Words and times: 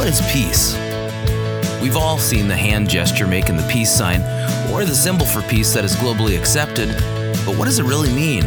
what 0.00 0.08
is 0.08 0.22
peace? 0.32 0.74
We've 1.82 1.98
all 1.98 2.16
seen 2.16 2.48
the 2.48 2.56
hand 2.56 2.88
gesture 2.88 3.26
making 3.26 3.58
the 3.58 3.68
peace 3.70 3.94
sign 3.94 4.22
or 4.72 4.86
the 4.86 4.94
symbol 4.94 5.26
for 5.26 5.42
peace 5.42 5.74
that 5.74 5.84
is 5.84 5.94
globally 5.96 6.38
accepted, 6.38 6.88
but 7.44 7.58
what 7.58 7.66
does 7.66 7.78
it 7.78 7.84
really 7.84 8.10
mean? 8.10 8.42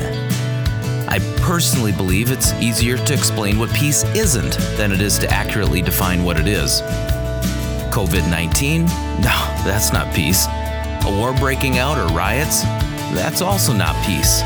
I 1.08 1.20
personally 1.44 1.92
believe 1.92 2.32
it's 2.32 2.54
easier 2.54 2.98
to 2.98 3.14
explain 3.14 3.60
what 3.60 3.72
peace 3.72 4.04
isn't 4.16 4.58
than 4.78 4.92
it 4.92 5.00
is 5.00 5.20
to 5.20 5.30
accurately 5.30 5.84
define 5.84 6.24
what 6.24 6.40
it 6.40 6.48
is. 6.48 6.82
COVID 7.92 8.28
19? 8.32 8.86
No, 8.86 8.90
that's 9.64 9.94
not 9.94 10.12
peace. 10.16 10.48
A 10.48 11.16
war 11.20 11.34
breaking 11.34 11.78
out 11.78 12.00
or 12.00 12.08
riots? 12.16 12.64
That's 13.14 13.44
also 13.44 13.74
not 13.74 13.96
peace. 14.08 14.40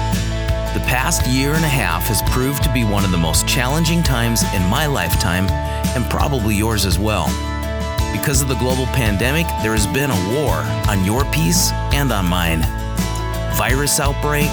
The 0.73 0.83
past 0.85 1.25
year 1.25 1.53
and 1.53 1.63
a 1.63 1.69
half 1.69 2.03
has 2.07 2.21
proved 2.23 2.63
to 2.63 2.73
be 2.73 2.83
one 2.83 3.05
of 3.05 3.11
the 3.11 3.17
most 3.17 3.47
challenging 3.47 4.03
times 4.03 4.43
in 4.53 4.61
my 4.69 4.87
lifetime 4.87 5.47
and 5.95 6.09
probably 6.09 6.55
yours 6.55 6.85
as 6.85 6.97
well. 6.97 7.27
Because 8.11 8.41
of 8.41 8.47
the 8.47 8.55
global 8.55 8.85
pandemic, 8.87 9.45
there 9.61 9.73
has 9.73 9.87
been 9.87 10.11
a 10.11 10.39
war 10.39 10.55
on 10.89 11.05
your 11.05 11.23
peace 11.31 11.71
and 11.93 12.11
on 12.11 12.25
mine. 12.25 12.61
Virus 13.55 13.99
outbreak, 13.99 14.49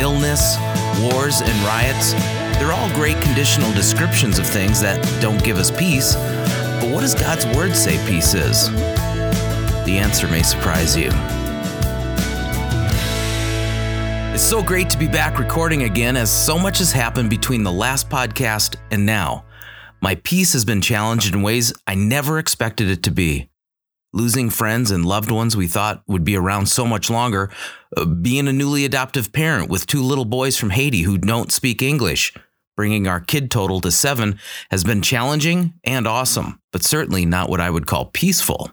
illness, 0.00 0.56
wars, 1.00 1.40
and 1.40 1.58
riots, 1.64 2.12
they're 2.58 2.72
all 2.72 2.88
great 2.94 3.20
conditional 3.22 3.72
descriptions 3.72 4.38
of 4.38 4.46
things 4.46 4.80
that 4.80 5.02
don't 5.22 5.42
give 5.44 5.58
us 5.58 5.70
peace. 5.70 6.14
But 6.14 6.92
what 6.92 7.00
does 7.00 7.14
God's 7.14 7.46
Word 7.56 7.74
say 7.74 7.96
peace 8.08 8.34
is? 8.34 8.70
The 9.84 9.98
answer 9.98 10.28
may 10.28 10.42
surprise 10.42 10.96
you. 10.96 11.10
It's 14.34 14.42
so 14.42 14.62
great 14.62 14.88
to 14.90 14.98
be 14.98 15.08
back 15.08 15.38
recording 15.38 15.82
again 15.82 16.16
as 16.16 16.30
so 16.30 16.58
much 16.58 16.78
has 16.78 16.92
happened 16.92 17.30
between 17.30 17.64
the 17.64 17.72
last 17.72 18.08
podcast 18.08 18.76
and 18.90 19.04
now. 19.04 19.44
My 20.00 20.14
peace 20.14 20.52
has 20.52 20.64
been 20.64 20.80
challenged 20.80 21.34
in 21.34 21.42
ways 21.42 21.72
I 21.86 21.94
never 21.94 22.38
expected 22.38 22.88
it 22.88 23.02
to 23.02 23.10
be. 23.10 23.50
Losing 24.12 24.48
friends 24.48 24.90
and 24.90 25.04
loved 25.04 25.30
ones 25.30 25.56
we 25.56 25.66
thought 25.66 26.02
would 26.06 26.24
be 26.24 26.36
around 26.36 26.66
so 26.66 26.86
much 26.86 27.10
longer, 27.10 27.50
uh, 27.96 28.04
being 28.04 28.46
a 28.46 28.52
newly 28.52 28.84
adoptive 28.84 29.32
parent 29.32 29.68
with 29.68 29.86
two 29.86 30.02
little 30.02 30.24
boys 30.24 30.56
from 30.56 30.70
Haiti 30.70 31.02
who 31.02 31.18
don't 31.18 31.52
speak 31.52 31.82
English, 31.82 32.32
bringing 32.76 33.08
our 33.08 33.20
kid 33.20 33.50
total 33.50 33.80
to 33.80 33.90
seven 33.90 34.38
has 34.70 34.84
been 34.84 35.02
challenging 35.02 35.74
and 35.84 36.06
awesome, 36.06 36.60
but 36.72 36.84
certainly 36.84 37.26
not 37.26 37.50
what 37.50 37.60
I 37.60 37.68
would 37.68 37.86
call 37.86 38.06
peaceful. 38.06 38.70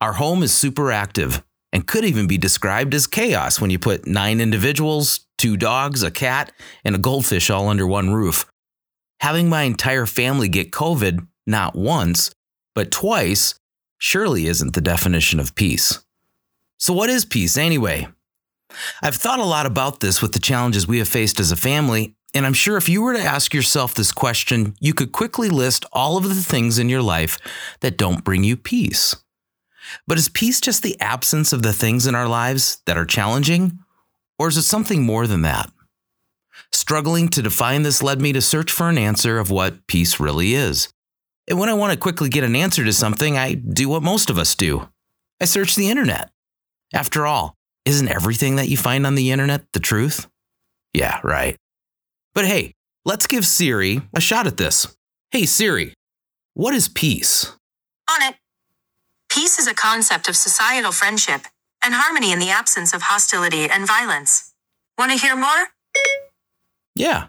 Our 0.00 0.14
home 0.14 0.42
is 0.42 0.54
super 0.54 0.92
active, 0.92 1.42
and 1.72 1.86
could 1.86 2.04
even 2.04 2.28
be 2.28 2.38
described 2.38 2.94
as 2.94 3.08
chaos 3.08 3.60
when 3.60 3.70
you 3.70 3.80
put 3.80 4.06
nine 4.06 4.40
individuals, 4.40 5.26
two 5.36 5.56
dogs, 5.56 6.04
a 6.04 6.10
cat, 6.10 6.52
and 6.84 6.94
a 6.94 6.98
goldfish 6.98 7.50
all 7.50 7.68
under 7.68 7.86
one 7.86 8.14
roof. 8.14 8.46
Having 9.24 9.48
my 9.48 9.62
entire 9.62 10.04
family 10.04 10.50
get 10.50 10.70
COVID 10.70 11.26
not 11.46 11.74
once, 11.74 12.30
but 12.74 12.90
twice 12.90 13.58
surely 13.96 14.46
isn't 14.48 14.74
the 14.74 14.82
definition 14.82 15.40
of 15.40 15.54
peace. 15.54 16.00
So, 16.76 16.92
what 16.92 17.08
is 17.08 17.24
peace 17.24 17.56
anyway? 17.56 18.06
I've 19.00 19.16
thought 19.16 19.38
a 19.38 19.44
lot 19.44 19.64
about 19.64 20.00
this 20.00 20.20
with 20.20 20.32
the 20.32 20.38
challenges 20.38 20.86
we 20.86 20.98
have 20.98 21.08
faced 21.08 21.40
as 21.40 21.50
a 21.50 21.56
family, 21.56 22.14
and 22.34 22.44
I'm 22.44 22.52
sure 22.52 22.76
if 22.76 22.86
you 22.86 23.00
were 23.00 23.14
to 23.14 23.18
ask 23.18 23.54
yourself 23.54 23.94
this 23.94 24.12
question, 24.12 24.74
you 24.78 24.92
could 24.92 25.12
quickly 25.12 25.48
list 25.48 25.86
all 25.90 26.18
of 26.18 26.28
the 26.28 26.34
things 26.34 26.78
in 26.78 26.90
your 26.90 27.00
life 27.00 27.38
that 27.80 27.96
don't 27.96 28.24
bring 28.24 28.44
you 28.44 28.58
peace. 28.58 29.16
But 30.06 30.18
is 30.18 30.28
peace 30.28 30.60
just 30.60 30.82
the 30.82 31.00
absence 31.00 31.54
of 31.54 31.62
the 31.62 31.72
things 31.72 32.06
in 32.06 32.14
our 32.14 32.28
lives 32.28 32.82
that 32.84 32.98
are 32.98 33.06
challenging? 33.06 33.78
Or 34.38 34.48
is 34.48 34.58
it 34.58 34.64
something 34.64 35.02
more 35.02 35.26
than 35.26 35.40
that? 35.40 35.72
Struggling 36.72 37.28
to 37.28 37.42
define 37.42 37.82
this 37.82 38.02
led 38.02 38.20
me 38.20 38.32
to 38.32 38.40
search 38.40 38.70
for 38.70 38.88
an 38.88 38.98
answer 38.98 39.38
of 39.38 39.50
what 39.50 39.86
peace 39.86 40.20
really 40.20 40.54
is. 40.54 40.88
And 41.48 41.58
when 41.58 41.68
I 41.68 41.74
want 41.74 41.92
to 41.92 41.98
quickly 41.98 42.28
get 42.28 42.44
an 42.44 42.56
answer 42.56 42.84
to 42.84 42.92
something, 42.92 43.36
I 43.36 43.54
do 43.54 43.88
what 43.88 44.02
most 44.02 44.30
of 44.30 44.38
us 44.38 44.54
do 44.54 44.88
I 45.40 45.46
search 45.46 45.74
the 45.74 45.90
internet. 45.90 46.30
After 46.92 47.26
all, 47.26 47.54
isn't 47.84 48.08
everything 48.08 48.56
that 48.56 48.68
you 48.68 48.76
find 48.76 49.06
on 49.06 49.14
the 49.14 49.30
internet 49.30 49.64
the 49.72 49.80
truth? 49.80 50.28
Yeah, 50.92 51.20
right. 51.22 51.56
But 52.34 52.46
hey, 52.46 52.74
let's 53.04 53.26
give 53.26 53.44
Siri 53.44 54.02
a 54.14 54.20
shot 54.20 54.46
at 54.46 54.56
this. 54.56 54.96
Hey, 55.30 55.44
Siri, 55.44 55.92
what 56.54 56.74
is 56.74 56.88
peace? 56.88 57.52
On 58.08 58.28
it. 58.28 58.36
Peace 59.28 59.58
is 59.58 59.66
a 59.66 59.74
concept 59.74 60.28
of 60.28 60.36
societal 60.36 60.92
friendship 60.92 61.42
and 61.84 61.94
harmony 61.94 62.32
in 62.32 62.38
the 62.38 62.50
absence 62.50 62.94
of 62.94 63.02
hostility 63.02 63.68
and 63.68 63.86
violence. 63.86 64.54
Want 64.96 65.12
to 65.12 65.18
hear 65.18 65.36
more? 65.36 65.73
Yeah. 66.94 67.26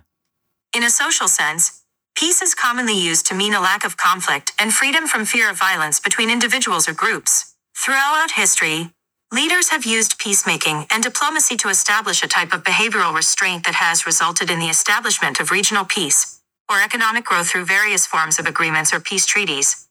In 0.76 0.84
a 0.84 0.90
social 0.90 1.28
sense, 1.28 1.84
peace 2.16 2.42
is 2.42 2.54
commonly 2.54 3.00
used 3.00 3.26
to 3.28 3.36
mean 3.36 3.54
a 3.54 3.62
lack 3.62 3.86
of 3.86 3.98
conflict 3.98 4.52
and 4.60 4.74
freedom 4.74 5.08
from 5.08 5.26
fear 5.26 5.50
of 5.50 5.58
violence 5.58 6.00
between 6.00 6.30
individuals 6.30 6.88
or 6.88 6.94
groups. 6.94 7.56
Throughout 7.76 8.32
history, 8.32 8.92
leaders 9.34 9.70
have 9.70 9.86
used 9.86 10.20
peacemaking 10.20 10.86
and 10.92 11.04
diplomacy 11.04 11.58
to 11.58 11.70
establish 11.70 12.24
a 12.24 12.28
type 12.28 12.54
of 12.54 12.64
behavioral 12.64 13.14
restraint 13.14 13.66
that 13.66 13.76
has 13.76 14.06
resulted 14.06 14.50
in 14.50 14.60
the 14.60 14.70
establishment 14.70 15.40
of 15.40 15.52
regional 15.52 15.86
peace 15.86 16.42
or 16.70 16.82
economic 16.82 17.26
growth 17.26 17.50
through 17.50 17.66
various 17.66 18.06
forms 18.06 18.40
of 18.40 18.48
agreements 18.48 18.94
or 18.94 19.00
peace 19.00 19.26
treaties. 19.26 19.88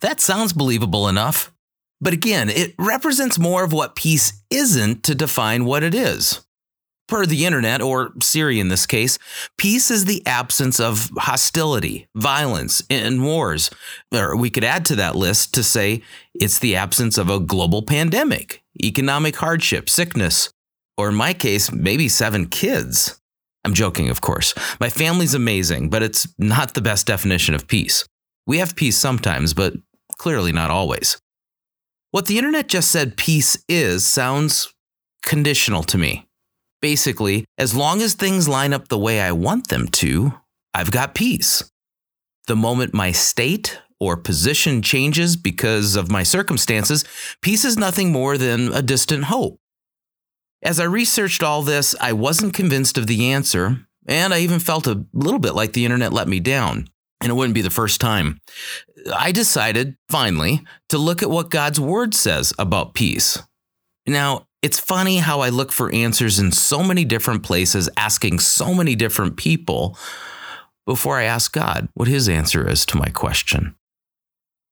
That 0.00 0.20
sounds 0.20 0.52
believable 0.52 1.08
enough. 1.08 1.52
But 2.00 2.12
again, 2.12 2.50
it 2.50 2.74
represents 2.78 3.38
more 3.38 3.64
of 3.64 3.72
what 3.72 3.96
peace 3.96 4.42
isn't 4.50 5.04
to 5.04 5.14
define 5.14 5.64
what 5.64 5.82
it 5.82 5.94
is. 5.94 6.43
Per 7.06 7.26
the 7.26 7.44
internet, 7.44 7.82
or 7.82 8.12
Siri 8.22 8.58
in 8.60 8.68
this 8.68 8.86
case, 8.86 9.18
peace 9.58 9.90
is 9.90 10.06
the 10.06 10.26
absence 10.26 10.80
of 10.80 11.10
hostility, 11.16 12.08
violence, 12.14 12.82
and 12.88 13.22
wars. 13.22 13.70
Or 14.12 14.36
we 14.36 14.48
could 14.48 14.64
add 14.64 14.86
to 14.86 14.96
that 14.96 15.14
list 15.14 15.52
to 15.54 15.62
say 15.62 16.02
it's 16.34 16.58
the 16.58 16.76
absence 16.76 17.18
of 17.18 17.28
a 17.28 17.40
global 17.40 17.82
pandemic, 17.82 18.62
economic 18.82 19.36
hardship, 19.36 19.90
sickness, 19.90 20.50
or 20.96 21.10
in 21.10 21.14
my 21.14 21.34
case, 21.34 21.70
maybe 21.70 22.08
seven 22.08 22.46
kids. 22.46 23.20
I'm 23.64 23.74
joking, 23.74 24.08
of 24.08 24.20
course. 24.20 24.54
My 24.80 24.88
family's 24.88 25.34
amazing, 25.34 25.90
but 25.90 26.02
it's 26.02 26.26
not 26.38 26.74
the 26.74 26.82
best 26.82 27.06
definition 27.06 27.54
of 27.54 27.66
peace. 27.66 28.06
We 28.46 28.58
have 28.58 28.76
peace 28.76 28.96
sometimes, 28.96 29.54
but 29.54 29.74
Clearly, 30.18 30.52
not 30.52 30.70
always. 30.70 31.18
What 32.10 32.26
the 32.26 32.38
internet 32.38 32.68
just 32.68 32.90
said 32.90 33.16
peace 33.16 33.62
is 33.68 34.06
sounds 34.06 34.72
conditional 35.22 35.82
to 35.84 35.98
me. 35.98 36.26
Basically, 36.84 37.46
as 37.56 37.74
long 37.74 38.02
as 38.02 38.12
things 38.12 38.46
line 38.46 38.74
up 38.74 38.88
the 38.88 38.98
way 38.98 39.18
I 39.18 39.32
want 39.32 39.68
them 39.68 39.88
to, 39.88 40.34
I've 40.74 40.90
got 40.90 41.14
peace. 41.14 41.64
The 42.46 42.56
moment 42.56 42.92
my 42.92 43.10
state 43.10 43.80
or 43.98 44.18
position 44.18 44.82
changes 44.82 45.34
because 45.34 45.96
of 45.96 46.10
my 46.10 46.22
circumstances, 46.22 47.02
peace 47.40 47.64
is 47.64 47.78
nothing 47.78 48.12
more 48.12 48.36
than 48.36 48.70
a 48.70 48.82
distant 48.82 49.24
hope. 49.24 49.56
As 50.62 50.78
I 50.78 50.84
researched 50.84 51.42
all 51.42 51.62
this, 51.62 51.94
I 52.02 52.12
wasn't 52.12 52.52
convinced 52.52 52.98
of 52.98 53.06
the 53.06 53.32
answer, 53.32 53.78
and 54.06 54.34
I 54.34 54.40
even 54.40 54.58
felt 54.58 54.86
a 54.86 55.06
little 55.14 55.40
bit 55.40 55.54
like 55.54 55.72
the 55.72 55.86
internet 55.86 56.12
let 56.12 56.28
me 56.28 56.38
down 56.38 56.90
and 57.22 57.30
it 57.30 57.34
wouldn't 57.34 57.54
be 57.54 57.62
the 57.62 57.70
first 57.70 57.98
time. 57.98 58.42
I 59.16 59.32
decided, 59.32 59.96
finally, 60.10 60.66
to 60.90 60.98
look 60.98 61.22
at 61.22 61.30
what 61.30 61.50
God's 61.50 61.80
word 61.80 62.12
says 62.14 62.52
about 62.58 62.92
peace. 62.92 63.38
Now, 64.06 64.48
it's 64.64 64.80
funny 64.80 65.18
how 65.18 65.40
I 65.40 65.50
look 65.50 65.70
for 65.70 65.92
answers 65.92 66.38
in 66.38 66.50
so 66.50 66.82
many 66.82 67.04
different 67.04 67.42
places, 67.42 67.90
asking 67.98 68.38
so 68.38 68.72
many 68.72 68.96
different 68.96 69.36
people 69.36 69.94
before 70.86 71.18
I 71.18 71.24
ask 71.24 71.52
God 71.52 71.90
what 71.92 72.08
his 72.08 72.30
answer 72.30 72.66
is 72.66 72.86
to 72.86 72.96
my 72.96 73.10
question. 73.10 73.74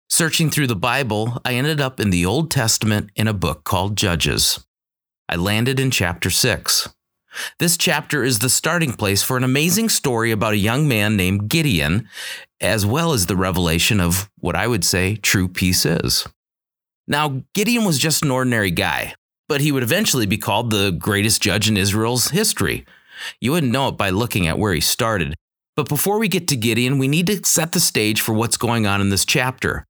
Searching 0.09 0.49
through 0.49 0.69
the 0.69 0.75
Bible, 0.75 1.43
I 1.45 1.57
ended 1.57 1.79
up 1.79 2.01
in 2.01 2.09
the 2.09 2.25
Old 2.25 2.51
Testament 2.51 3.11
in 3.17 3.29
a 3.29 3.35
book 3.35 3.65
called 3.65 3.99
Judges. 3.99 4.65
I 5.29 5.37
landed 5.37 5.79
in 5.79 5.91
chapter 5.91 6.31
6. 6.31 6.89
This 7.59 7.77
chapter 7.77 8.25
is 8.25 8.39
the 8.39 8.49
starting 8.49 8.95
place 8.95 9.23
for 9.23 9.37
an 9.37 9.45
amazing 9.45 9.91
story 9.91 10.31
about 10.31 10.55
a 10.55 10.69
young 10.69 10.89
man 10.89 11.19
named 11.19 11.51
Gideon, 11.51 12.09
as 12.63 12.87
well 12.87 13.13
as 13.13 13.27
the 13.27 13.37
revelation 13.37 14.01
of 14.01 14.31
what 14.39 14.57
I 14.57 14.69
would 14.69 14.87
say 14.87 15.17
true 15.17 15.49
peace 15.49 15.85
is. 15.85 16.27
Now, 17.07 17.43
Gideon 17.53 17.85
was 17.85 17.99
just 17.99 18.23
an 18.23 18.31
ordinary 18.31 18.71
guy, 18.71 19.15
but 19.53 19.61
he 19.61 19.71
would 19.71 19.83
eventually 19.83 20.25
be 20.25 20.39
called 20.39 20.71
the 20.71 20.91
greatest 20.93 21.43
judge 21.43 21.69
in 21.69 21.77
Israel's 21.77 22.29
history. 22.29 22.87
You 23.39 23.53
wouldn't 23.53 23.71
know 23.71 23.89
it 23.89 23.99
by 23.99 24.09
looking 24.09 24.47
at 24.47 24.59
where 24.59 24.73
he 24.73 24.81
started. 24.81 25.35
But 25.77 25.91
before 25.91 26.19
we 26.19 26.27
get 26.27 26.49
to 26.49 26.57
Gideon, 26.57 26.97
we 26.97 27.07
need 27.07 27.27
to 27.27 27.45
set 27.45 27.73
the 27.73 27.79
stage 27.79 28.23
for 28.23 28.33
what's 28.33 28.57
going 28.57 28.87
on 28.87 29.03
in 29.03 29.11
this 29.11 29.27
chapter. 29.27 29.85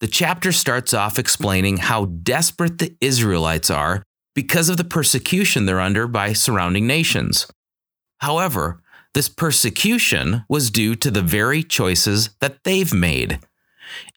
The 0.00 0.06
chapter 0.06 0.52
starts 0.52 0.94
off 0.94 1.18
explaining 1.18 1.76
how 1.76 2.06
desperate 2.06 2.78
the 2.78 2.96
Israelites 3.02 3.68
are 3.68 4.02
because 4.34 4.70
of 4.70 4.78
the 4.78 4.84
persecution 4.84 5.66
they're 5.66 5.80
under 5.80 6.08
by 6.08 6.32
surrounding 6.32 6.86
nations. 6.86 7.46
However, 8.20 8.80
this 9.12 9.28
persecution 9.28 10.46
was 10.48 10.70
due 10.70 10.94
to 10.94 11.10
the 11.10 11.20
very 11.20 11.62
choices 11.62 12.30
that 12.40 12.64
they've 12.64 12.94
made. 12.94 13.38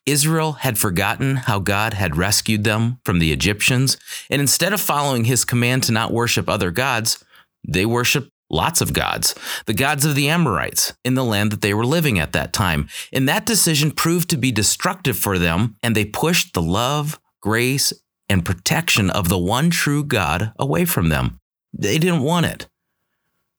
Israel 0.05 0.53
had 0.53 0.77
forgotten 0.77 1.35
how 1.35 1.59
God 1.59 1.93
had 1.93 2.17
rescued 2.17 2.63
them 2.63 2.99
from 3.03 3.19
the 3.19 3.31
Egyptians, 3.31 3.97
and 4.29 4.41
instead 4.41 4.73
of 4.73 4.81
following 4.81 5.25
his 5.25 5.45
command 5.45 5.83
to 5.83 5.91
not 5.91 6.13
worship 6.13 6.47
other 6.47 6.71
gods, 6.71 7.23
they 7.67 7.85
worshiped 7.85 8.31
lots 8.49 8.79
of 8.81 8.93
gods, 8.93 9.35
the 9.65 9.73
gods 9.73 10.05
of 10.05 10.15
the 10.15 10.29
Amorites 10.29 10.93
in 11.03 11.15
the 11.15 11.23
land 11.23 11.51
that 11.51 11.61
they 11.61 11.73
were 11.73 11.85
living 11.85 12.17
at 12.17 12.31
that 12.31 12.53
time. 12.53 12.87
And 13.11 13.27
that 13.27 13.45
decision 13.45 13.91
proved 13.91 14.29
to 14.29 14.37
be 14.37 14.51
destructive 14.51 15.17
for 15.17 15.37
them, 15.37 15.75
and 15.83 15.95
they 15.95 16.05
pushed 16.05 16.53
the 16.53 16.61
love, 16.61 17.19
grace, 17.41 17.93
and 18.29 18.45
protection 18.45 19.09
of 19.09 19.29
the 19.29 19.37
one 19.37 19.69
true 19.69 20.03
God 20.03 20.53
away 20.57 20.85
from 20.85 21.09
them. 21.09 21.39
They 21.73 21.97
didn't 21.97 22.21
want 22.21 22.45
it. 22.45 22.67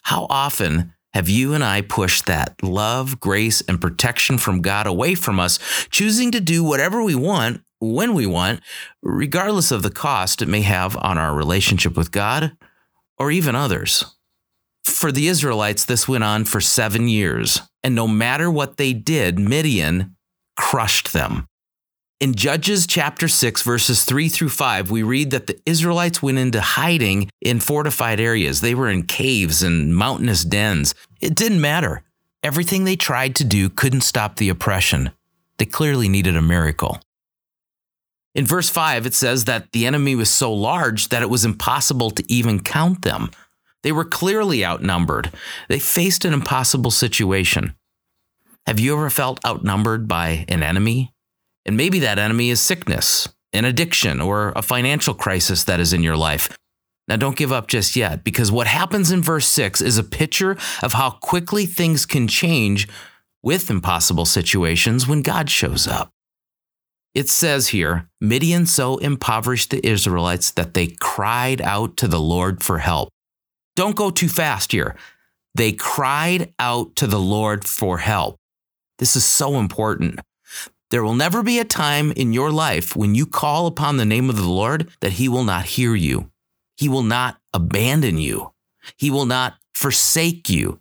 How 0.02 0.26
often 0.31 0.94
have 1.19 1.29
you 1.29 1.53
and 1.53 1.65
I 1.65 1.81
pushed 1.81 2.26
that 2.26 2.62
love, 2.62 3.19
grace, 3.19 3.61
and 3.62 3.81
protection 3.81 4.38
from 4.38 4.62
God 4.62 4.87
away 4.87 5.17
from 5.17 5.41
us, 5.41 5.59
choosing 5.91 6.31
to 6.31 6.38
do 6.38 6.62
whatever 6.62 7.03
we 7.03 7.17
want 7.17 7.61
when 7.81 8.15
we 8.15 8.25
want, 8.25 8.61
regardless 9.03 9.73
of 9.73 9.82
the 9.82 9.91
cost 9.91 10.43
it 10.43 10.47
may 10.47 10.61
have 10.61 10.97
on 10.99 11.19
our 11.19 11.35
relationship 11.35 11.97
with 11.97 12.12
God 12.12 12.56
or 13.19 13.32
even 13.32 13.56
others? 13.56 14.15
For 14.85 15.11
the 15.11 15.26
Israelites, 15.26 15.85
this 15.85 16.06
went 16.06 16.23
on 16.23 16.44
for 16.44 16.61
seven 16.61 17.09
years, 17.09 17.62
and 17.82 17.97
no 17.97 18.06
matter 18.06 18.49
what 18.49 18.76
they 18.76 18.93
did, 18.93 19.41
Midian 19.41 20.15
crushed 20.56 21.12
them. 21.12 21.49
In 22.20 22.35
Judges 22.35 22.88
chapter 22.88 23.29
6, 23.29 23.62
verses 23.62 24.03
3 24.03 24.29
through 24.29 24.49
5, 24.49 24.91
we 24.91 25.05
read 25.05 25.31
that 25.31 25.47
the 25.47 25.56
Israelites 25.65 26.20
went 26.20 26.38
into 26.38 26.61
hiding 26.61 27.31
in 27.41 27.61
fortified 27.61 28.19
areas. 28.19 28.61
They 28.61 28.75
were 28.75 28.88
in 28.88 29.05
caves 29.05 29.62
and 29.62 29.94
mountainous 29.94 30.43
dens. 30.43 30.97
It 31.20 31.35
didn't 31.35 31.61
matter. 31.61 32.03
Everything 32.43 32.85
they 32.85 32.97
tried 32.97 33.35
to 33.37 33.44
do 33.44 33.69
couldn't 33.69 34.03
stop 34.03 34.37
the 34.37 34.49
oppression. 34.49 35.11
They 35.59 35.67
clearly 35.67 36.09
needed 36.09 36.37
a 36.37 36.43
miracle. 36.43 37.00
In 38.35 38.47
verse 38.47 38.70
5, 38.70 39.06
it 39.06 39.15
says 39.15 39.47
that 39.47 39.73
the 39.73 39.85
enemy 39.85 40.15
was 40.15 40.31
so 40.31 40.53
large 40.53 41.09
that 41.09 41.23
it 41.23 41.31
was 41.31 41.44
impossible 41.44 42.11
to 42.12 42.32
even 42.32 42.61
count 42.61 43.03
them. 43.03 43.31
They 43.82 43.91
were 43.91 44.05
clearly 44.05 44.65
outnumbered. 44.65 45.32
They 45.69 45.81
faced 45.81 46.25
an 46.25 46.32
impossible 46.32 46.93
situation. 46.93 47.75
Have 48.67 48.79
you 48.79 48.94
ever 48.94 49.11
felt 49.11 49.44
outnumbered 49.44 50.06
by 50.06 50.44
an 50.49 50.62
enemy? 50.62 51.12
And 51.65 51.76
maybe 51.76 51.99
that 52.00 52.19
enemy 52.19 52.50
is 52.50 52.61
sickness, 52.61 53.29
an 53.53 53.65
addiction, 53.65 54.20
or 54.20 54.53
a 54.55 54.62
financial 54.62 55.15
crisis 55.15 55.65
that 55.65 55.81
is 55.81 55.93
in 55.93 56.03
your 56.03 56.17
life. 56.17 56.56
Now, 57.08 57.16
don't 57.16 57.37
give 57.37 57.52
up 57.52 57.69
just 57.69 57.96
yet, 57.96 58.22
because 58.22 58.52
what 58.52 58.66
happens 58.66 59.10
in 59.10 59.22
verse 59.22 59.49
6 59.49 59.81
is 59.81 59.96
a 59.96 60.02
picture 60.02 60.58
of 60.82 60.93
how 60.93 61.10
quickly 61.10 61.64
things 61.64 62.05
can 62.05 62.28
change 62.28 62.87
with 63.43 63.70
impossible 63.70 64.26
situations 64.26 65.08
when 65.08 65.22
God 65.22 65.49
shows 65.49 65.87
up. 65.87 66.10
It 67.14 67.28
says 67.28 67.69
here 67.69 68.08
Midian 68.20 68.66
so 68.66 68.99
impoverished 68.99 69.70
the 69.70 69.84
Israelites 69.87 70.50
that 70.52 70.75
they 70.75 70.88
cried 71.00 71.60
out 71.62 71.96
to 71.96 72.08
the 72.08 72.20
Lord 72.20 72.62
for 72.62 72.78
help. 72.78 73.08
Don't 73.75 73.96
go 73.96 74.10
too 74.10 74.28
fast 74.28 74.72
here. 74.72 74.94
They 75.55 75.72
cried 75.72 76.52
out 76.58 76.94
to 76.96 77.06
the 77.06 77.19
Lord 77.19 77.64
for 77.64 77.99
help. 77.99 78.37
This 78.99 79.16
is 79.16 79.25
so 79.25 79.58
important. 79.58 80.20
There 80.90 81.02
will 81.02 81.14
never 81.14 81.43
be 81.43 81.58
a 81.58 81.64
time 81.64 82.12
in 82.12 82.32
your 82.32 82.50
life 82.50 82.94
when 82.94 83.14
you 83.14 83.26
call 83.26 83.66
upon 83.66 83.96
the 83.96 84.05
name 84.05 84.28
of 84.28 84.37
the 84.37 84.49
Lord 84.49 84.88
that 85.00 85.12
he 85.12 85.28
will 85.28 85.44
not 85.44 85.64
hear 85.64 85.94
you. 85.94 86.31
He 86.78 86.88
will 86.88 87.02
not 87.02 87.38
abandon 87.52 88.19
you. 88.19 88.52
He 88.96 89.10
will 89.10 89.26
not 89.26 89.54
forsake 89.75 90.48
you. 90.48 90.80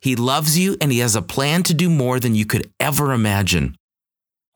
He 0.00 0.16
loves 0.16 0.58
you 0.58 0.76
and 0.80 0.90
he 0.90 0.98
has 0.98 1.14
a 1.14 1.22
plan 1.22 1.62
to 1.64 1.74
do 1.74 1.88
more 1.88 2.18
than 2.18 2.34
you 2.34 2.44
could 2.44 2.72
ever 2.80 3.12
imagine. 3.12 3.76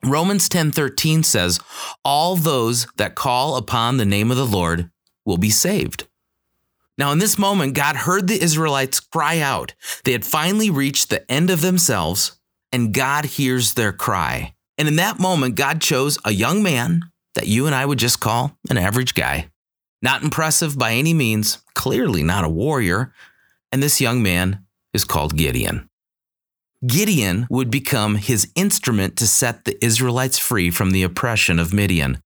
Romans 0.03 0.49
10:13 0.49 1.23
says, 1.23 1.59
"All 2.03 2.35
those 2.35 2.87
that 2.97 3.15
call 3.15 3.55
upon 3.55 3.97
the 3.97 4.05
name 4.05 4.31
of 4.31 4.37
the 4.37 4.45
Lord 4.45 4.91
will 5.25 5.37
be 5.37 5.49
saved." 5.49 6.07
Now, 6.97 7.11
in 7.11 7.19
this 7.19 7.37
moment, 7.37 7.73
God 7.73 7.95
heard 7.95 8.27
the 8.27 8.41
Israelites 8.41 8.99
cry 8.99 9.39
out. 9.39 9.73
They 10.03 10.11
had 10.11 10.25
finally 10.25 10.69
reached 10.69 11.09
the 11.09 11.29
end 11.31 11.49
of 11.49 11.61
themselves, 11.61 12.33
and 12.71 12.93
God 12.93 13.25
hears 13.25 13.73
their 13.73 13.93
cry. 13.93 14.55
And 14.77 14.87
in 14.87 14.97
that 14.97 15.19
moment, 15.19 15.55
God 15.55 15.79
chose 15.79 16.17
a 16.25 16.31
young 16.31 16.61
man 16.61 17.11
that 17.35 17.47
you 17.47 17.65
and 17.65 17.73
I 17.73 17.85
would 17.85 17.99
just 17.99 18.19
call 18.19 18.57
an 18.69 18.77
average 18.77 19.13
guy. 19.13 19.51
Not 20.01 20.23
impressive 20.23 20.77
by 20.77 20.93
any 20.93 21.13
means, 21.13 21.59
clearly 21.75 22.23
not 22.23 22.43
a 22.43 22.49
warrior. 22.49 23.13
And 23.71 23.81
this 23.81 24.01
young 24.01 24.23
man 24.23 24.65
is 24.93 25.05
called 25.05 25.37
Gideon. 25.37 25.89
Gideon 26.85 27.45
would 27.49 27.69
become 27.69 28.15
his 28.15 28.51
instrument 28.55 29.15
to 29.17 29.27
set 29.27 29.65
the 29.65 29.83
Israelites 29.85 30.39
free 30.39 30.71
from 30.71 30.91
the 30.91 31.03
oppression 31.03 31.59
of 31.59 31.73
Midian. 31.73 32.19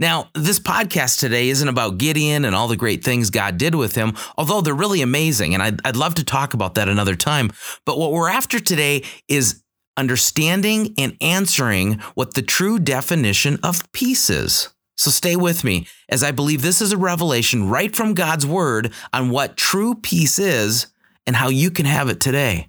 Now, 0.00 0.30
this 0.34 0.58
podcast 0.58 1.20
today 1.20 1.48
isn't 1.50 1.68
about 1.68 1.98
Gideon 1.98 2.44
and 2.44 2.54
all 2.54 2.66
the 2.66 2.76
great 2.76 3.04
things 3.04 3.30
God 3.30 3.56
did 3.58 3.76
with 3.76 3.94
him, 3.94 4.14
although 4.36 4.60
they're 4.60 4.74
really 4.74 5.02
amazing. 5.02 5.54
And 5.54 5.62
I'd, 5.62 5.86
I'd 5.86 5.94
love 5.94 6.16
to 6.16 6.24
talk 6.24 6.52
about 6.52 6.74
that 6.74 6.88
another 6.88 7.14
time. 7.14 7.52
But 7.86 7.96
what 7.96 8.10
we're 8.10 8.28
after 8.28 8.58
today 8.58 9.04
is 9.28 9.62
understanding 9.96 10.92
and 10.98 11.16
answering 11.20 12.00
what 12.14 12.34
the 12.34 12.42
true 12.42 12.80
definition 12.80 13.60
of 13.62 13.90
peace 13.92 14.28
is. 14.28 14.73
So 14.96 15.10
stay 15.10 15.36
with 15.36 15.64
me 15.64 15.86
as 16.08 16.22
I 16.22 16.30
believe 16.30 16.62
this 16.62 16.80
is 16.80 16.92
a 16.92 16.96
revelation 16.96 17.68
right 17.68 17.94
from 17.94 18.14
God's 18.14 18.46
word 18.46 18.92
on 19.12 19.30
what 19.30 19.56
true 19.56 19.94
peace 19.94 20.38
is 20.38 20.86
and 21.26 21.36
how 21.36 21.48
you 21.48 21.70
can 21.70 21.86
have 21.86 22.08
it 22.08 22.20
today. 22.20 22.68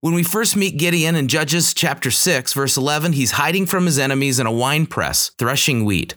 When 0.00 0.14
we 0.14 0.22
first 0.22 0.56
meet 0.56 0.76
Gideon 0.76 1.16
in 1.16 1.26
Judges 1.26 1.72
chapter 1.72 2.10
6, 2.10 2.52
verse 2.52 2.76
11, 2.76 3.12
he's 3.12 3.32
hiding 3.32 3.66
from 3.66 3.86
his 3.86 3.98
enemies 3.98 4.38
in 4.38 4.46
a 4.46 4.52
wine 4.52 4.86
press, 4.86 5.30
threshing 5.38 5.84
wheat. 5.84 6.16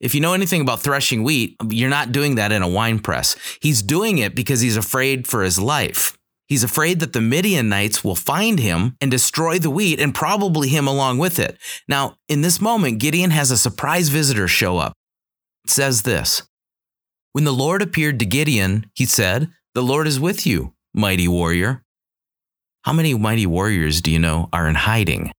If 0.00 0.14
you 0.14 0.20
know 0.20 0.34
anything 0.34 0.60
about 0.60 0.80
threshing 0.80 1.24
wheat, 1.24 1.56
you're 1.68 1.90
not 1.90 2.12
doing 2.12 2.36
that 2.36 2.52
in 2.52 2.62
a 2.62 2.68
wine 2.68 3.00
press. 3.00 3.36
He's 3.60 3.82
doing 3.82 4.18
it 4.18 4.34
because 4.34 4.60
he's 4.60 4.76
afraid 4.76 5.26
for 5.26 5.42
his 5.42 5.58
life. 5.58 6.17
He's 6.48 6.64
afraid 6.64 7.00
that 7.00 7.12
the 7.12 7.20
Midianites 7.20 8.02
will 8.02 8.14
find 8.14 8.58
him 8.58 8.96
and 9.02 9.10
destroy 9.10 9.58
the 9.58 9.70
wheat 9.70 10.00
and 10.00 10.14
probably 10.14 10.68
him 10.68 10.88
along 10.88 11.18
with 11.18 11.38
it. 11.38 11.58
Now, 11.86 12.16
in 12.26 12.40
this 12.40 12.60
moment, 12.60 12.98
Gideon 12.98 13.30
has 13.32 13.50
a 13.50 13.56
surprise 13.56 14.08
visitor 14.08 14.48
show 14.48 14.78
up. 14.78 14.94
It 15.66 15.70
says 15.70 16.02
this 16.02 16.42
When 17.32 17.44
the 17.44 17.52
Lord 17.52 17.82
appeared 17.82 18.18
to 18.20 18.26
Gideon, 18.26 18.90
he 18.94 19.04
said, 19.04 19.50
The 19.74 19.82
Lord 19.82 20.06
is 20.06 20.18
with 20.18 20.46
you, 20.46 20.72
mighty 20.94 21.28
warrior. 21.28 21.84
How 22.82 22.94
many 22.94 23.12
mighty 23.12 23.46
warriors 23.46 24.00
do 24.00 24.10
you 24.10 24.18
know 24.18 24.48
are 24.50 24.66
in 24.66 24.74
hiding? 24.74 25.32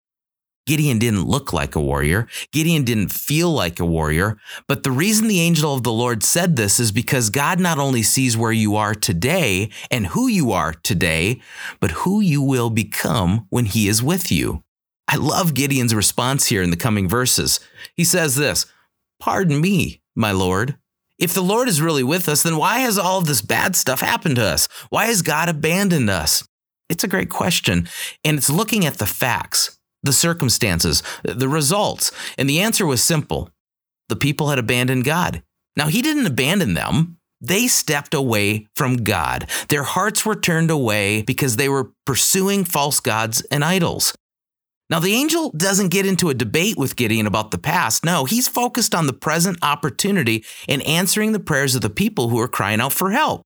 Gideon 0.70 1.00
didn't 1.00 1.26
look 1.26 1.52
like 1.52 1.76
a 1.76 1.82
warrior. 1.82 2.28
Gideon 2.52 2.84
didn't 2.84 3.12
feel 3.12 3.52
like 3.52 3.80
a 3.80 3.86
warrior. 3.88 4.38
But 4.68 4.84
the 4.84 4.92
reason 4.92 5.28
the 5.28 5.40
angel 5.40 5.74
of 5.74 5.82
the 5.82 5.92
Lord 5.92 6.22
said 6.22 6.56
this 6.56 6.80
is 6.80 6.92
because 6.92 7.32
God 7.32 7.60
not 7.60 7.80
only 7.80 8.04
sees 8.04 8.38
where 8.38 8.52
you 8.52 8.76
are 8.76 8.94
today 8.94 9.72
and 9.90 10.06
who 10.06 10.28
you 10.28 10.52
are 10.52 10.74
today, 10.74 11.42
but 11.80 11.90
who 12.06 12.22
you 12.22 12.44
will 12.44 12.70
become 12.70 13.48
when 13.50 13.66
he 13.66 13.88
is 13.88 14.04
with 14.04 14.32
you. 14.32 14.64
I 15.08 15.16
love 15.16 15.56
Gideon's 15.56 15.96
response 15.96 16.46
here 16.46 16.62
in 16.62 16.70
the 16.70 16.78
coming 16.78 17.10
verses. 17.10 17.60
He 17.96 18.04
says 18.04 18.36
this 18.36 18.68
Pardon 19.20 19.60
me, 19.60 20.04
my 20.16 20.32
Lord. 20.32 20.78
If 21.18 21.34
the 21.34 21.42
Lord 21.42 21.68
is 21.68 21.82
really 21.82 22.04
with 22.04 22.30
us, 22.30 22.44
then 22.44 22.58
why 22.58 22.82
has 22.82 23.00
all 23.00 23.18
of 23.18 23.26
this 23.26 23.42
bad 23.42 23.76
stuff 23.76 24.02
happened 24.02 24.36
to 24.36 24.46
us? 24.46 24.68
Why 24.90 25.08
has 25.08 25.24
God 25.24 25.50
abandoned 25.50 26.12
us? 26.12 26.48
It's 26.90 27.04
a 27.04 27.08
great 27.08 27.32
question. 27.32 27.90
And 28.24 28.38
it's 28.38 28.52
looking 28.52 28.86
at 28.86 29.00
the 29.00 29.08
facts 29.08 29.79
the 30.04 30.14
circumstances, 30.14 31.04
the 31.24 31.50
results. 31.50 32.12
And 32.38 32.50
the 32.50 32.60
answer 32.60 32.86
was 32.86 33.04
simple 33.04 33.50
the 34.08 34.16
people 34.16 34.50
had 34.50 34.60
abandoned 34.60 35.06
God. 35.06 35.44
Now, 35.76 35.88
He 35.88 36.02
didn't 36.02 36.26
abandon 36.26 36.74
them. 36.74 37.18
They 37.42 37.68
stepped 37.68 38.14
away 38.14 38.68
from 38.76 39.04
God. 39.04 39.50
Their 39.70 39.84
hearts 39.84 40.26
were 40.26 40.36
turned 40.36 40.72
away 40.72 41.22
because 41.22 41.56
they 41.56 41.70
were 41.70 41.92
pursuing 42.06 42.66
false 42.66 43.00
gods 43.00 43.42
and 43.50 43.64
idols. 43.64 44.14
Now, 44.90 45.00
the 45.00 45.14
angel 45.14 45.52
doesn't 45.52 45.90
get 45.90 46.08
into 46.08 46.30
a 46.30 46.34
debate 46.34 46.76
with 46.76 46.96
Gideon 46.96 47.28
about 47.28 47.52
the 47.52 47.60
past. 47.60 48.04
No, 48.04 48.26
he's 48.26 48.48
focused 48.48 48.96
on 48.96 49.06
the 49.06 49.14
present 49.14 49.60
opportunity 49.62 50.44
and 50.68 50.82
answering 50.82 51.32
the 51.32 51.40
prayers 51.40 51.76
of 51.76 51.82
the 51.82 51.92
people 51.92 52.30
who 52.30 52.40
are 52.40 52.48
crying 52.48 52.82
out 52.82 52.92
for 52.92 53.12
help. 53.12 53.44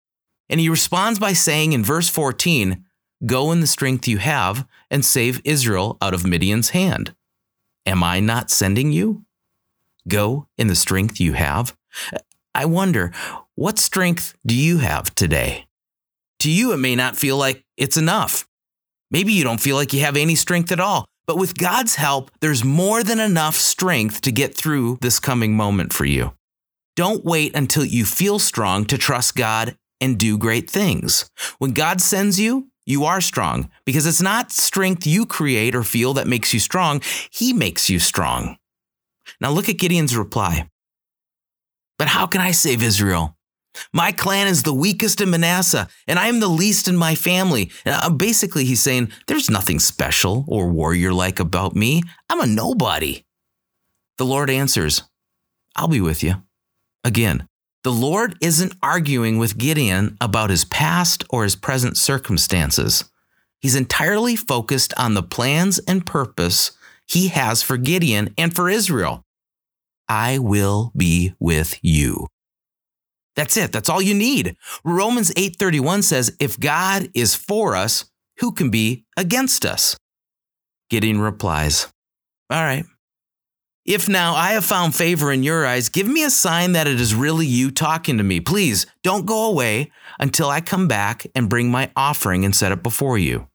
And 0.50 0.60
he 0.60 0.70
responds 0.70 1.18
by 1.18 1.34
saying 1.34 1.74
in 1.74 1.84
verse 1.84 2.10
14, 2.10 2.86
Go 3.26 3.52
in 3.52 3.60
the 3.60 3.68
strength 3.68 4.08
you 4.08 4.18
have 4.18 4.68
and 4.90 5.06
save 5.06 5.42
Israel 5.44 5.98
out 6.02 6.14
of 6.14 6.26
Midian's 6.26 6.72
hand. 6.72 7.14
Am 7.86 8.04
I 8.04 8.20
not 8.20 8.50
sending 8.50 8.92
you? 8.92 9.26
Go 10.08 10.48
in 10.58 10.68
the 10.68 10.76
strength 10.76 11.20
you 11.20 11.34
have. 11.34 11.76
I 12.56 12.66
wonder, 12.66 13.12
what 13.56 13.78
strength 13.78 14.36
do 14.46 14.56
you 14.56 14.80
have 14.80 15.14
today? 15.14 15.68
To 16.40 16.50
you, 16.50 16.74
it 16.74 16.78
may 16.78 16.96
not 16.96 17.16
feel 17.16 17.38
like 17.38 17.64
it's 17.78 17.98
enough. 17.98 18.48
Maybe 19.12 19.34
you 19.34 19.44
don't 19.44 19.62
feel 19.62 19.76
like 19.76 19.94
you 19.94 20.02
have 20.02 20.18
any 20.18 20.36
strength 20.36 20.72
at 20.72 20.80
all. 20.80 21.06
But 21.28 21.38
with 21.38 21.58
God's 21.58 21.96
help, 21.96 22.32
there's 22.42 22.64
more 22.64 23.04
than 23.04 23.20
enough 23.20 23.56
strength 23.56 24.22
to 24.22 24.32
get 24.32 24.56
through 24.56 24.98
this 25.02 25.20
coming 25.20 25.56
moment 25.56 25.94
for 25.94 26.06
you. 26.06 26.34
Don't 26.96 27.24
wait 27.24 27.56
until 27.56 27.86
you 27.86 28.06
feel 28.06 28.40
strong 28.40 28.86
to 28.86 28.98
trust 28.98 29.36
God 29.36 29.78
and 30.02 30.18
do 30.18 30.38
great 30.38 30.70
things. 30.70 31.30
When 31.60 31.72
God 31.72 32.02
sends 32.02 32.40
you, 32.40 32.71
you 32.92 33.06
are 33.06 33.22
strong 33.22 33.70
because 33.86 34.06
it's 34.06 34.22
not 34.22 34.52
strength 34.52 35.08
you 35.08 35.26
create 35.26 35.76
or 35.76 35.84
feel 35.84 36.14
that 36.14 36.28
makes 36.28 36.54
you 36.54 36.60
strong. 36.60 37.02
He 37.32 37.54
makes 37.54 37.90
you 37.90 38.00
strong. 38.00 38.58
Now 39.40 39.52
look 39.52 39.70
at 39.70 39.78
Gideon's 39.78 40.16
reply. 40.16 40.70
But 41.98 42.08
how 42.08 42.26
can 42.28 42.42
I 42.42 42.52
save 42.52 42.84
Israel? 42.84 43.38
My 43.94 44.12
clan 44.12 44.48
is 44.48 44.64
the 44.64 44.74
weakest 44.74 45.22
in 45.22 45.30
Manasseh, 45.30 45.88
and 46.08 46.20
I 46.20 46.28
am 46.28 46.40
the 46.40 46.48
least 46.48 46.88
in 46.88 46.98
my 46.98 47.16
family. 47.16 47.72
Uh, 47.86 48.10
basically, 48.10 48.66
he's 48.66 48.82
saying, 48.82 49.12
There's 49.28 49.50
nothing 49.50 49.80
special 49.80 50.44
or 50.48 50.70
warrior 50.70 51.14
like 51.14 51.40
about 51.40 51.76
me. 51.76 52.02
I'm 52.30 52.42
a 52.42 52.46
nobody. 52.46 53.24
The 54.18 54.26
Lord 54.26 54.50
answers, 54.50 55.04
I'll 55.76 55.88
be 55.88 56.02
with 56.02 56.22
you. 56.22 56.44
Again, 57.04 57.48
the 57.84 57.92
Lord 57.92 58.38
isn't 58.42 58.76
arguing 58.84 59.38
with 59.38 59.58
Gideon 59.58 60.18
about 60.22 60.50
his 60.50 60.66
past 60.66 61.24
or 61.30 61.44
his 61.44 61.56
present 61.56 61.98
circumstances. 61.98 63.06
He's 63.60 63.76
entirely 63.76 64.36
focused 64.36 64.94
on 64.98 65.14
the 65.14 65.24
plans 65.24 65.80
and 65.80 66.06
purpose 66.06 66.72
he 67.08 67.30
has 67.30 67.62
for 67.64 67.78
Gideon 67.78 68.34
and 68.38 68.56
for 68.56 68.70
Israel. 68.70 69.24
I 70.08 70.40
will 70.40 70.92
be 70.96 71.34
with 71.40 71.80
you. 71.82 72.28
That's 73.36 73.58
it. 73.58 73.72
That's 73.72 73.90
all 73.90 74.02
you 74.02 74.14
need. 74.14 74.56
Romans 74.84 75.32
8:31 75.36 76.04
says, 76.04 76.36
"If 76.40 76.60
God 76.60 77.10
is 77.14 77.34
for 77.34 77.76
us, 77.76 78.06
who 78.38 78.52
can 78.52 78.70
be 78.70 79.06
against 79.18 79.66
us?" 79.66 79.96
Gideon 80.90 81.22
replies, 81.22 81.88
"All 82.50 82.64
right. 82.64 82.86
If 83.86 84.08
now 84.08 84.36
I 84.36 84.52
have 84.52 84.64
found 84.64 84.96
favor 84.96 85.32
in 85.32 85.42
your 85.42 85.66
eyes, 85.66 85.90
give 85.90 86.08
me 86.08 86.24
a 86.24 86.30
sign 86.30 86.74
that 86.74 86.88
it 86.88 87.02
is 87.02 87.16
really 87.16 87.48
you 87.48 87.72
talking 87.72 88.18
to 88.18 88.24
me. 88.24 88.40
Please 88.40 88.86
don't 89.04 89.26
go 89.26 89.46
away 89.46 89.92
until 90.20 90.50
I 90.50 90.62
come 90.62 90.88
back 90.88 91.26
and 91.34 91.50
bring 91.50 91.72
my 91.72 91.92
offering 91.96 92.46
and 92.46 92.56
set 92.56 92.72
it 92.72 92.84
before 92.84 93.18
you." 93.18 93.48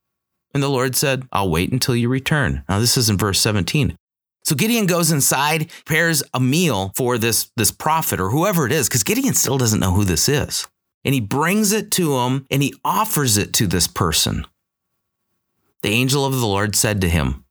And 0.52 0.62
the 0.62 0.68
Lord 0.68 0.96
said, 0.96 1.28
I'll 1.32 1.50
wait 1.50 1.70
until 1.70 1.94
you 1.94 2.08
return. 2.08 2.64
Now, 2.68 2.80
this 2.80 2.96
is 2.96 3.10
in 3.10 3.18
verse 3.18 3.38
17. 3.38 3.96
So 4.42 4.54
Gideon 4.54 4.86
goes 4.86 5.10
inside, 5.10 5.68
prepares 5.84 6.22
a 6.32 6.40
meal 6.40 6.92
for 6.96 7.18
this, 7.18 7.50
this 7.56 7.70
prophet 7.70 8.20
or 8.20 8.30
whoever 8.30 8.64
it 8.64 8.72
is, 8.72 8.88
because 8.88 9.02
Gideon 9.02 9.34
still 9.34 9.58
doesn't 9.58 9.80
know 9.80 9.92
who 9.92 10.04
this 10.04 10.28
is. 10.28 10.66
And 11.04 11.14
he 11.14 11.20
brings 11.20 11.72
it 11.72 11.90
to 11.92 12.16
him 12.18 12.46
and 12.50 12.62
he 12.62 12.74
offers 12.84 13.36
it 13.36 13.52
to 13.54 13.66
this 13.66 13.86
person. 13.86 14.46
The 15.82 15.90
angel 15.90 16.24
of 16.24 16.40
the 16.40 16.46
Lord 16.46 16.74
said 16.74 17.00
to 17.02 17.08
him, 17.08 17.44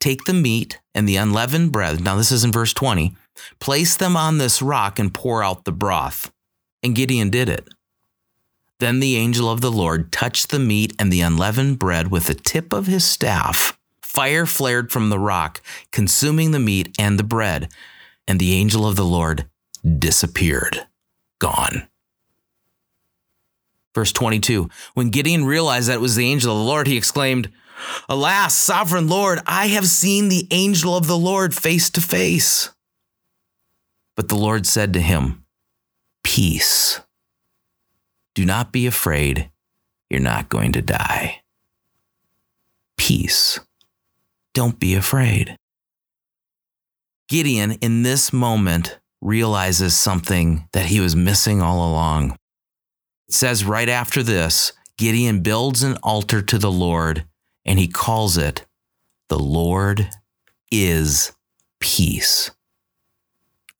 Take 0.00 0.24
the 0.24 0.34
meat 0.34 0.78
and 0.94 1.08
the 1.08 1.16
unleavened 1.16 1.72
bread. 1.72 2.02
Now, 2.02 2.16
this 2.16 2.30
is 2.30 2.44
in 2.44 2.52
verse 2.52 2.72
20. 2.72 3.16
Place 3.60 3.96
them 3.96 4.16
on 4.16 4.38
this 4.38 4.62
rock 4.62 4.98
and 4.98 5.12
pour 5.12 5.42
out 5.42 5.64
the 5.64 5.72
broth. 5.72 6.30
And 6.82 6.94
Gideon 6.94 7.30
did 7.30 7.48
it. 7.48 7.68
Then 8.78 9.00
the 9.00 9.16
angel 9.16 9.50
of 9.50 9.60
the 9.60 9.72
Lord 9.72 10.12
touched 10.12 10.50
the 10.50 10.60
meat 10.60 10.94
and 10.98 11.12
the 11.12 11.20
unleavened 11.20 11.78
bread 11.78 12.10
with 12.10 12.26
the 12.26 12.34
tip 12.34 12.72
of 12.72 12.86
his 12.86 13.04
staff 13.04 13.78
Fire 14.08 14.46
flared 14.46 14.90
from 14.90 15.10
the 15.10 15.18
rock, 15.18 15.60
consuming 15.92 16.50
the 16.50 16.58
meat 16.58 16.92
and 16.98 17.18
the 17.18 17.22
bread, 17.22 17.70
and 18.26 18.40
the 18.40 18.54
angel 18.54 18.84
of 18.84 18.96
the 18.96 19.04
Lord 19.04 19.44
disappeared, 19.98 20.86
gone. 21.38 21.86
Verse 23.94 24.10
22 24.10 24.70
When 24.94 25.10
Gideon 25.10 25.44
realized 25.44 25.88
that 25.88 25.96
it 25.96 26.00
was 26.00 26.16
the 26.16 26.26
angel 26.26 26.52
of 26.52 26.58
the 26.58 26.64
Lord, 26.64 26.86
he 26.86 26.96
exclaimed, 26.96 27.50
Alas, 28.08 28.54
sovereign 28.54 29.08
Lord, 29.08 29.40
I 29.46 29.68
have 29.68 29.86
seen 29.86 30.28
the 30.28 30.46
angel 30.50 30.96
of 30.96 31.06
the 31.06 31.18
Lord 31.18 31.54
face 31.54 31.90
to 31.90 32.00
face. 32.00 32.70
But 34.16 34.28
the 34.28 34.36
Lord 34.36 34.66
said 34.66 34.92
to 34.94 35.00
him, 35.00 35.44
Peace. 36.22 37.00
Do 38.34 38.44
not 38.44 38.72
be 38.72 38.86
afraid. 38.86 39.50
You're 40.10 40.20
not 40.20 40.48
going 40.48 40.72
to 40.72 40.82
die. 40.82 41.42
Peace. 42.96 43.60
Don't 44.54 44.80
be 44.80 44.94
afraid. 44.94 45.56
Gideon, 47.28 47.72
in 47.72 48.02
this 48.02 48.32
moment, 48.32 48.98
realizes 49.20 49.96
something 49.96 50.68
that 50.72 50.86
he 50.86 51.00
was 51.00 51.14
missing 51.14 51.60
all 51.60 51.88
along. 51.88 52.32
It 53.28 53.34
says 53.34 53.64
right 53.64 53.88
after 53.88 54.22
this 54.22 54.72
Gideon 54.96 55.42
builds 55.42 55.82
an 55.82 55.96
altar 56.02 56.42
to 56.42 56.58
the 56.58 56.72
Lord 56.72 57.24
and 57.68 57.78
he 57.78 57.86
calls 57.86 58.38
it, 58.38 58.64
The 59.28 59.38
Lord 59.38 60.08
is 60.72 61.32
Peace. 61.80 62.50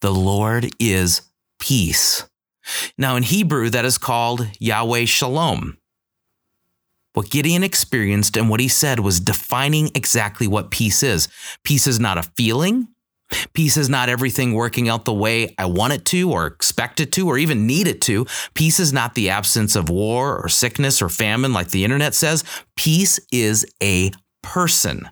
The 0.02 0.12
Lord 0.12 0.68
is 0.78 1.22
peace. 1.58 2.28
Now, 2.98 3.16
in 3.16 3.22
Hebrew, 3.24 3.70
that 3.70 3.86
is 3.86 3.98
called 3.98 4.46
Yahweh 4.60 5.06
Shalom. 5.06 5.78
What 7.14 7.30
Gideon 7.30 7.64
experienced 7.64 8.36
and 8.36 8.50
what 8.50 8.60
he 8.60 8.68
said 8.68 9.00
was 9.00 9.18
defining 9.18 9.90
exactly 9.94 10.46
what 10.46 10.70
peace 10.70 11.02
is. 11.02 11.26
Peace 11.64 11.86
is 11.86 11.98
not 11.98 12.18
a 12.18 12.22
feeling. 12.22 12.88
Peace 13.52 13.76
is 13.76 13.88
not 13.88 14.08
everything 14.08 14.54
working 14.54 14.88
out 14.88 15.04
the 15.04 15.12
way 15.12 15.54
I 15.58 15.66
want 15.66 15.92
it 15.92 16.04
to, 16.06 16.30
or 16.30 16.46
expect 16.46 17.00
it 17.00 17.12
to, 17.12 17.28
or 17.28 17.38
even 17.38 17.66
need 17.66 17.86
it 17.86 18.00
to. 18.02 18.26
Peace 18.54 18.80
is 18.80 18.92
not 18.92 19.14
the 19.14 19.30
absence 19.30 19.76
of 19.76 19.90
war 19.90 20.42
or 20.42 20.48
sickness 20.48 21.02
or 21.02 21.08
famine, 21.08 21.52
like 21.52 21.70
the 21.70 21.84
internet 21.84 22.14
says. 22.14 22.44
Peace 22.76 23.20
is 23.30 23.66
a 23.82 24.12
person. 24.42 25.08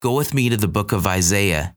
Go 0.00 0.14
with 0.14 0.34
me 0.34 0.48
to 0.48 0.56
the 0.56 0.68
book 0.68 0.92
of 0.92 1.06
Isaiah. 1.06 1.76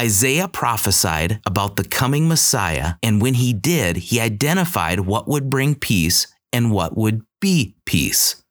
Isaiah 0.00 0.48
prophesied 0.48 1.40
about 1.46 1.76
the 1.76 1.84
coming 1.84 2.26
Messiah, 2.26 2.94
and 3.02 3.20
when 3.20 3.34
he 3.34 3.52
did, 3.52 3.96
he 3.96 4.20
identified 4.20 5.00
what 5.00 5.28
would 5.28 5.50
bring 5.50 5.74
peace 5.74 6.26
and 6.52 6.72
what 6.72 6.96
would 6.96 7.22
be 7.40 7.76
peace. 7.84 8.42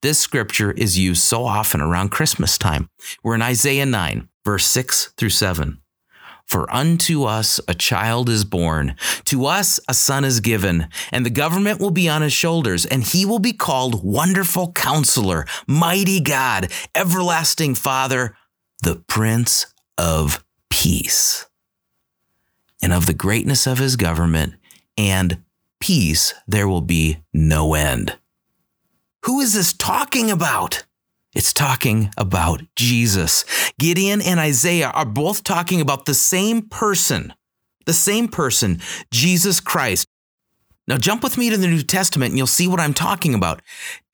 This 0.00 0.18
scripture 0.18 0.70
is 0.70 0.96
used 0.96 1.22
so 1.22 1.44
often 1.44 1.80
around 1.80 2.10
Christmas 2.10 2.56
time. 2.56 2.88
We're 3.24 3.34
in 3.34 3.42
Isaiah 3.42 3.86
9, 3.86 4.27
verse 4.44 4.66
6 4.66 5.12
through 5.16 5.30
7. 5.30 5.80
For 6.46 6.72
unto 6.74 7.24
us 7.24 7.60
a 7.68 7.74
child 7.74 8.30
is 8.30 8.46
born, 8.46 8.96
to 9.26 9.44
us 9.44 9.78
a 9.86 9.92
son 9.92 10.24
is 10.24 10.40
given, 10.40 10.88
and 11.12 11.26
the 11.26 11.30
government 11.30 11.78
will 11.78 11.90
be 11.90 12.08
on 12.08 12.22
his 12.22 12.32
shoulders, 12.32 12.86
and 12.86 13.04
he 13.04 13.26
will 13.26 13.38
be 13.38 13.52
called 13.52 14.02
Wonderful 14.02 14.72
Counselor, 14.72 15.44
Mighty 15.66 16.20
God, 16.20 16.72
Everlasting 16.94 17.74
Father, 17.74 18.34
the 18.82 18.96
Prince 19.06 19.66
of 19.98 20.42
Peace. 20.70 21.46
And 22.80 22.94
of 22.94 23.04
the 23.04 23.14
greatness 23.14 23.66
of 23.66 23.78
his 23.78 23.96
government 23.96 24.54
and 24.96 25.42
peace 25.80 26.32
there 26.46 26.68
will 26.68 26.80
be 26.80 27.18
no 27.32 27.74
end. 27.74 28.18
Who 29.24 29.40
is 29.40 29.52
this 29.52 29.72
talking 29.74 30.30
about? 30.30 30.84
It's 31.38 31.52
talking 31.52 32.10
about 32.18 32.62
Jesus. 32.74 33.44
Gideon 33.78 34.20
and 34.20 34.40
Isaiah 34.40 34.88
are 34.88 35.06
both 35.06 35.44
talking 35.44 35.80
about 35.80 36.04
the 36.04 36.12
same 36.12 36.62
person, 36.62 37.32
the 37.86 37.92
same 37.92 38.26
person, 38.26 38.80
Jesus 39.12 39.60
Christ. 39.60 40.04
Now, 40.88 40.96
jump 40.96 41.22
with 41.22 41.38
me 41.38 41.48
to 41.50 41.56
the 41.56 41.68
New 41.68 41.82
Testament 41.82 42.30
and 42.30 42.38
you'll 42.38 42.48
see 42.48 42.66
what 42.66 42.80
I'm 42.80 42.92
talking 42.92 43.34
about. 43.34 43.62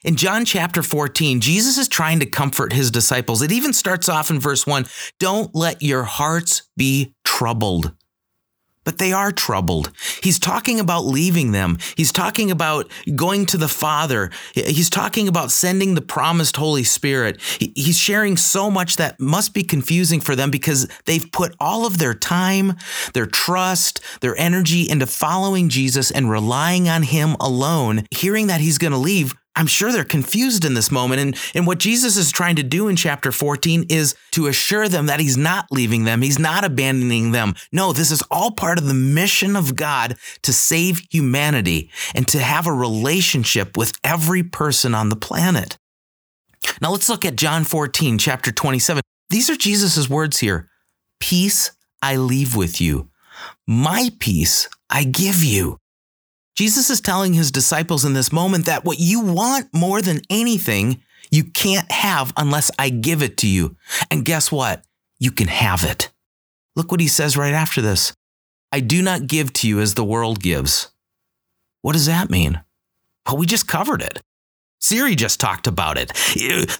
In 0.04 0.16
John 0.16 0.44
chapter 0.44 0.82
14, 0.82 1.40
Jesus 1.40 1.78
is 1.78 1.88
trying 1.88 2.20
to 2.20 2.26
comfort 2.26 2.74
his 2.74 2.90
disciples. 2.90 3.40
It 3.40 3.52
even 3.52 3.72
starts 3.72 4.10
off 4.10 4.28
in 4.28 4.38
verse 4.38 4.66
1 4.66 4.84
Don't 5.18 5.54
let 5.54 5.80
your 5.80 6.02
hearts 6.02 6.68
be 6.76 7.14
troubled 7.24 7.94
but 8.84 8.98
they 8.98 9.12
are 9.12 9.32
troubled. 9.32 9.90
He's 10.22 10.38
talking 10.38 10.78
about 10.78 11.04
leaving 11.04 11.52
them. 11.52 11.78
He's 11.96 12.12
talking 12.12 12.50
about 12.50 12.90
going 13.16 13.46
to 13.46 13.56
the 13.56 13.68
Father. 13.68 14.30
He's 14.54 14.90
talking 14.90 15.28
about 15.28 15.50
sending 15.50 15.94
the 15.94 16.02
promised 16.02 16.56
Holy 16.56 16.84
Spirit. 16.84 17.40
He's 17.40 17.98
sharing 17.98 18.36
so 18.36 18.70
much 18.70 18.96
that 18.96 19.18
must 19.18 19.54
be 19.54 19.62
confusing 19.62 20.20
for 20.20 20.36
them 20.36 20.50
because 20.50 20.88
they've 21.06 21.30
put 21.32 21.54
all 21.58 21.86
of 21.86 21.98
their 21.98 22.14
time, 22.14 22.74
their 23.14 23.26
trust, 23.26 24.00
their 24.20 24.36
energy 24.36 24.88
into 24.88 25.06
following 25.06 25.68
Jesus 25.68 26.10
and 26.10 26.30
relying 26.30 26.88
on 26.88 27.02
Him 27.02 27.36
alone. 27.40 28.06
Hearing 28.10 28.46
that 28.48 28.60
He's 28.60 28.78
going 28.78 28.92
to 28.92 28.98
leave 28.98 29.34
I'm 29.56 29.66
sure 29.66 29.92
they're 29.92 30.04
confused 30.04 30.64
in 30.64 30.74
this 30.74 30.90
moment. 30.90 31.20
And, 31.20 31.36
and 31.54 31.66
what 31.66 31.78
Jesus 31.78 32.16
is 32.16 32.32
trying 32.32 32.56
to 32.56 32.62
do 32.62 32.88
in 32.88 32.96
chapter 32.96 33.30
14 33.30 33.86
is 33.88 34.16
to 34.32 34.48
assure 34.48 34.88
them 34.88 35.06
that 35.06 35.20
he's 35.20 35.36
not 35.36 35.66
leaving 35.70 36.04
them, 36.04 36.22
he's 36.22 36.38
not 36.38 36.64
abandoning 36.64 37.32
them. 37.32 37.54
No, 37.70 37.92
this 37.92 38.10
is 38.10 38.22
all 38.30 38.50
part 38.50 38.78
of 38.78 38.86
the 38.86 38.94
mission 38.94 39.54
of 39.56 39.76
God 39.76 40.16
to 40.42 40.52
save 40.52 41.02
humanity 41.10 41.90
and 42.14 42.26
to 42.28 42.40
have 42.40 42.66
a 42.66 42.72
relationship 42.72 43.76
with 43.76 43.92
every 44.02 44.42
person 44.42 44.94
on 44.94 45.08
the 45.08 45.16
planet. 45.16 45.78
Now 46.80 46.90
let's 46.90 47.08
look 47.08 47.24
at 47.24 47.36
John 47.36 47.64
14, 47.64 48.18
chapter 48.18 48.50
27. 48.50 49.02
These 49.30 49.50
are 49.50 49.56
Jesus' 49.56 50.08
words 50.08 50.38
here 50.38 50.68
Peace 51.20 51.72
I 52.02 52.16
leave 52.16 52.56
with 52.56 52.80
you, 52.80 53.10
my 53.66 54.10
peace 54.18 54.68
I 54.90 55.04
give 55.04 55.42
you. 55.44 55.78
Jesus 56.54 56.88
is 56.88 57.00
telling 57.00 57.34
his 57.34 57.50
disciples 57.50 58.04
in 58.04 58.12
this 58.14 58.32
moment 58.32 58.66
that 58.66 58.84
what 58.84 58.98
you 58.98 59.20
want 59.20 59.68
more 59.74 60.00
than 60.00 60.20
anything, 60.30 61.02
you 61.30 61.44
can't 61.44 61.90
have 61.90 62.32
unless 62.36 62.70
I 62.78 62.90
give 62.90 63.22
it 63.22 63.36
to 63.38 63.48
you. 63.48 63.76
And 64.10 64.24
guess 64.24 64.52
what? 64.52 64.84
You 65.18 65.32
can 65.32 65.48
have 65.48 65.82
it. 65.82 66.12
Look 66.76 66.90
what 66.90 67.00
he 67.00 67.08
says 67.08 67.36
right 67.36 67.54
after 67.54 67.80
this 67.80 68.12
I 68.72 68.80
do 68.80 69.02
not 69.02 69.26
give 69.26 69.52
to 69.54 69.68
you 69.68 69.80
as 69.80 69.94
the 69.94 70.04
world 70.04 70.40
gives. 70.40 70.90
What 71.82 71.92
does 71.92 72.06
that 72.06 72.30
mean? 72.30 72.60
Well, 73.26 73.36
we 73.36 73.46
just 73.46 73.68
covered 73.68 74.02
it. 74.02 74.20
Siri 74.80 75.14
just 75.14 75.40
talked 75.40 75.66
about 75.66 75.96
it. 75.98 76.12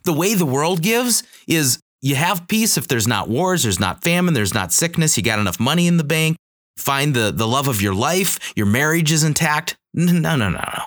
The 0.05 0.13
way 0.13 0.35
the 0.35 0.45
world 0.47 0.83
gives 0.83 1.23
is 1.49 1.79
you 2.03 2.17
have 2.17 2.49
peace 2.49 2.77
if 2.77 2.87
there's 2.87 3.09
not 3.09 3.29
wars, 3.29 3.63
there's 3.63 3.81
not 3.81 4.03
famine, 4.03 4.35
there's 4.35 4.53
not 4.53 4.73
sickness, 4.73 5.17
you 5.17 5.23
got 5.23 5.39
enough 5.39 5.59
money 5.59 5.87
in 5.87 5.97
the 5.97 6.05
bank, 6.05 6.37
find 6.77 7.15
the, 7.15 7.31
the 7.31 7.47
love 7.47 7.69
of 7.69 7.83
your 7.83 7.95
life, 7.95 8.53
your 8.57 8.67
marriage 8.67 9.13
is 9.13 9.25
intact. 9.25 9.77
No, 9.93 10.13
no, 10.13 10.37
no, 10.37 10.51
no. 10.51 10.83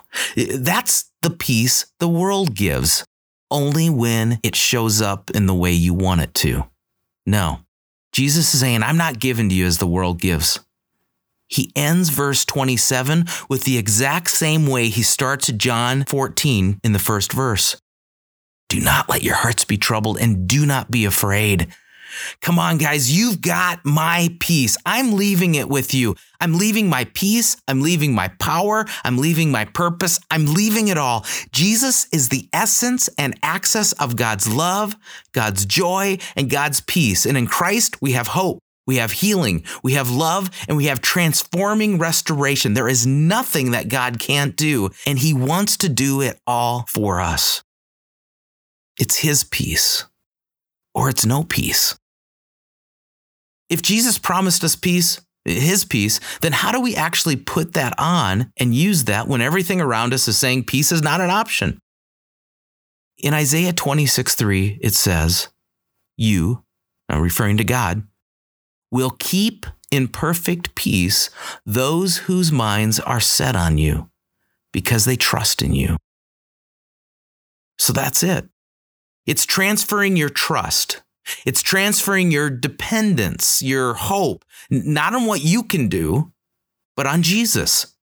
That's 0.58 1.12
the 1.22 1.30
peace 1.30 1.86
the 2.00 2.10
world 2.10 2.56
gives, 2.56 3.06
only 3.50 3.90
when 3.90 4.40
it 4.44 4.56
shows 4.56 5.02
up 5.02 5.32
in 5.32 5.46
the 5.46 5.56
way 5.56 5.72
you 5.72 5.94
want 5.94 6.22
it 6.22 6.34
to. 6.36 6.66
No. 7.26 7.60
Jesus 8.12 8.54
is 8.54 8.60
saying, 8.60 8.84
I'm 8.84 8.98
not 8.98 9.20
giving 9.20 9.50
to 9.50 9.56
you 9.56 9.66
as 9.66 9.78
the 9.78 9.88
world 9.88 10.20
gives. 10.20 10.60
He 11.48 11.72
ends 11.76 12.10
verse 12.10 12.44
27 12.44 13.26
with 13.50 13.64
the 13.64 13.78
exact 13.78 14.30
same 14.30 14.68
way 14.68 14.90
he 14.90 15.04
starts 15.04 15.48
John 15.54 16.04
14 16.04 16.80
in 16.84 16.94
the 16.94 17.00
first 17.00 17.32
verse. 17.32 17.80
Do 18.70 18.82
not 18.82 19.08
let 19.08 19.24
your 19.24 19.36
hearts 19.36 19.64
be 19.64 19.78
troubled 19.78 20.18
and 20.20 20.48
do 20.48 20.66
not 20.66 20.92
be 20.92 21.06
afraid. 21.06 21.68
Come 22.42 22.60
on, 22.60 22.78
guys, 22.78 23.16
you've 23.16 23.42
got 23.42 23.86
my 23.86 24.30
peace. 24.40 24.78
I'm 24.86 25.14
leaving 25.14 25.56
it 25.56 25.70
with 25.70 25.94
you. 25.94 26.16
I'm 26.40 26.58
leaving 26.58 26.90
my 26.90 27.06
peace. 27.14 27.58
I'm 27.68 27.82
leaving 27.82 28.14
my 28.14 28.28
power. 28.40 28.86
I'm 29.04 29.18
leaving 29.18 29.52
my 29.52 29.66
purpose. 29.66 30.20
I'm 30.30 30.46
leaving 30.46 30.88
it 30.88 30.98
all. 30.98 31.26
Jesus 31.52 32.08
is 32.12 32.30
the 32.30 32.48
essence 32.54 33.10
and 33.18 33.38
access 33.42 33.92
of 33.94 34.16
God's 34.16 34.48
love, 34.48 34.96
God's 35.34 35.66
joy, 35.66 36.18
and 36.36 36.50
God's 36.50 36.82
peace. 36.82 37.26
And 37.26 37.38
in 37.38 37.48
Christ, 37.48 38.02
we 38.02 38.14
have 38.14 38.28
hope. 38.28 38.60
We 38.86 38.98
have 38.98 39.12
healing, 39.12 39.66
we 39.84 39.94
have 39.94 40.10
love, 40.10 40.50
and 40.70 40.78
we 40.78 40.86
have 40.86 41.02
transforming 41.02 42.00
restoration. 42.00 42.74
There 42.74 42.88
is 42.88 43.06
nothing 43.06 43.72
that 43.72 43.90
God 43.90 44.18
can't 44.18 44.56
do, 44.56 44.92
and 45.06 45.20
He 45.20 45.34
wants 45.34 45.76
to 45.78 45.90
do 45.90 46.22
it 46.22 46.40
all 46.48 46.86
for 46.88 47.20
us. 47.20 47.64
It's 48.98 49.18
His 49.18 49.44
peace 49.44 50.06
or 50.98 51.10
it's 51.10 51.26
no 51.26 51.44
peace. 51.44 51.96
If 53.70 53.82
Jesus 53.82 54.18
promised 54.18 54.64
us 54.64 54.76
peace, 54.76 55.20
his 55.46 55.86
peace, 55.86 56.20
then 56.42 56.52
how 56.52 56.72
do 56.72 56.80
we 56.80 56.96
actually 56.96 57.36
put 57.36 57.74
that 57.74 57.94
on 57.98 58.52
and 58.58 58.76
use 58.76 59.06
that 59.06 59.28
when 59.28 59.42
everything 59.42 59.82
around 59.82 60.14
us 60.14 60.28
is 60.28 60.38
saying 60.38 60.66
peace 60.66 60.92
is 60.92 61.02
not 61.02 61.22
an 61.22 61.30
option? 61.30 61.80
In 63.18 63.34
Isaiah 63.34 63.74
26 63.74 64.36
3, 64.36 64.80
it 64.82 64.94
says, 64.94 65.48
You, 66.16 66.64
referring 67.12 67.58
to 67.58 67.64
God, 67.64 68.04
will 68.92 69.16
keep 69.18 69.66
in 69.90 70.08
perfect 70.08 70.76
peace 70.76 71.30
those 71.66 72.18
whose 72.18 72.52
minds 72.52 73.00
are 73.00 73.20
set 73.20 73.56
on 73.56 73.78
you 73.78 74.10
because 74.72 75.06
they 75.06 75.16
trust 75.16 75.62
in 75.62 75.74
you. 75.74 75.98
So 77.78 77.94
that's 77.94 78.24
it. 78.24 78.48
It's 79.26 79.46
transferring 79.46 80.16
your 80.16 80.30
trust. 80.30 81.02
It's 81.46 81.62
transferring 81.62 82.32
your 82.32 82.50
dependence, 82.50 83.62
your 83.62 83.94
hope, 83.94 84.46
not 84.70 85.14
on 85.14 85.26
what 85.26 85.44
you 85.44 85.64
can 85.64 85.88
do, 85.88 86.32
but 86.96 87.08
on 87.08 87.22
Jesus. 87.22 87.94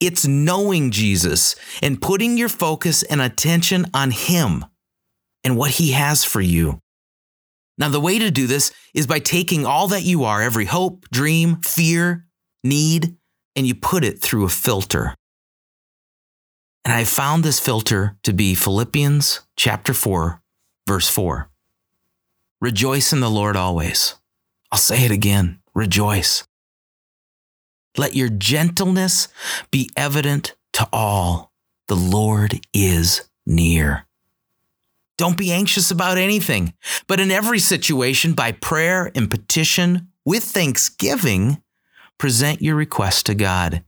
It's 0.00 0.26
knowing 0.26 0.90
Jesus 0.90 1.56
and 1.82 2.02
putting 2.02 2.36
your 2.36 2.48
focus 2.48 3.02
and 3.02 3.20
attention 3.20 3.86
on 3.94 4.10
Him 4.10 4.64
and 5.44 5.56
what 5.56 5.72
He 5.72 5.92
has 5.92 6.24
for 6.24 6.40
you. 6.40 6.80
Now, 7.78 7.88
the 7.88 8.00
way 8.00 8.18
to 8.18 8.30
do 8.30 8.46
this 8.46 8.70
is 8.94 9.06
by 9.06 9.18
taking 9.18 9.64
all 9.64 9.88
that 9.88 10.02
you 10.02 10.24
are, 10.24 10.42
every 10.42 10.66
hope, 10.66 11.06
dream, 11.10 11.56
fear, 11.62 12.26
need, 12.62 13.16
and 13.56 13.66
you 13.66 13.74
put 13.74 14.04
it 14.04 14.20
through 14.20 14.44
a 14.44 14.50
filter. 14.50 15.14
And 16.84 16.92
I 16.92 17.04
found 17.04 17.44
this 17.44 17.60
filter 17.60 18.18
to 18.24 18.32
be 18.32 18.54
Philippians 18.54 19.40
chapter 19.56 19.94
4, 19.94 20.42
Verse 20.86 21.08
4 21.08 21.51
Rejoice 22.62 23.12
in 23.12 23.18
the 23.18 23.28
Lord 23.28 23.56
always. 23.56 24.14
I'll 24.70 24.78
say 24.78 25.04
it 25.04 25.10
again 25.10 25.58
rejoice. 25.74 26.46
Let 27.96 28.14
your 28.14 28.28
gentleness 28.28 29.26
be 29.72 29.90
evident 29.96 30.54
to 30.74 30.88
all. 30.92 31.50
The 31.88 31.96
Lord 31.96 32.60
is 32.72 33.28
near. 33.44 34.06
Don't 35.18 35.36
be 35.36 35.50
anxious 35.50 35.90
about 35.90 36.18
anything, 36.18 36.72
but 37.08 37.18
in 37.18 37.32
every 37.32 37.58
situation, 37.58 38.32
by 38.32 38.52
prayer 38.52 39.10
and 39.12 39.28
petition, 39.28 40.12
with 40.24 40.44
thanksgiving, 40.44 41.60
present 42.16 42.62
your 42.62 42.76
request 42.76 43.26
to 43.26 43.34
God. 43.34 43.82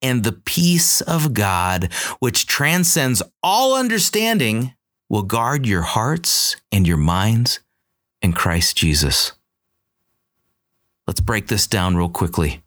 And 0.00 0.24
the 0.24 0.32
peace 0.32 1.02
of 1.02 1.34
God, 1.34 1.92
which 2.20 2.46
transcends 2.46 3.22
all 3.42 3.76
understanding, 3.76 4.72
will 5.10 5.24
guard 5.24 5.66
your 5.66 5.82
hearts 5.82 6.56
and 6.72 6.88
your 6.88 6.96
minds 6.96 7.60
in 8.22 8.32
Christ 8.32 8.76
Jesus. 8.76 9.32
Let's 11.06 11.20
break 11.20 11.48
this 11.48 11.66
down 11.66 11.96
real 11.96 12.08
quickly. 12.08 12.62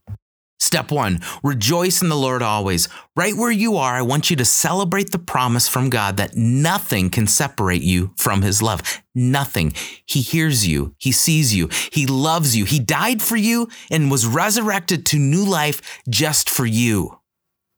Step 0.59 0.89
one, 0.89 1.19
rejoice 1.43 2.01
in 2.01 2.09
the 2.09 2.15
Lord 2.15 2.41
always. 2.41 2.89
Right 3.15 3.35
where 3.35 3.51
you 3.51 3.77
are, 3.77 3.93
I 3.93 4.01
want 4.01 4.29
you 4.29 4.35
to 4.37 4.45
celebrate 4.45 5.11
the 5.11 5.19
promise 5.19 5.67
from 5.67 5.89
God 5.89 6.17
that 6.17 6.35
nothing 6.35 7.09
can 7.09 7.27
separate 7.27 7.83
you 7.83 8.13
from 8.17 8.41
his 8.41 8.61
love. 8.61 8.81
Nothing. 9.13 9.73
He 10.05 10.21
hears 10.21 10.65
you. 10.65 10.95
He 10.97 11.11
sees 11.11 11.53
you. 11.53 11.69
He 11.91 12.07
loves 12.07 12.55
you. 12.55 12.65
He 12.65 12.79
died 12.79 13.21
for 13.21 13.35
you 13.35 13.69
and 13.91 14.09
was 14.09 14.25
resurrected 14.25 15.05
to 15.07 15.19
new 15.19 15.45
life 15.45 16.01
just 16.09 16.49
for 16.49 16.65
you. 16.65 17.19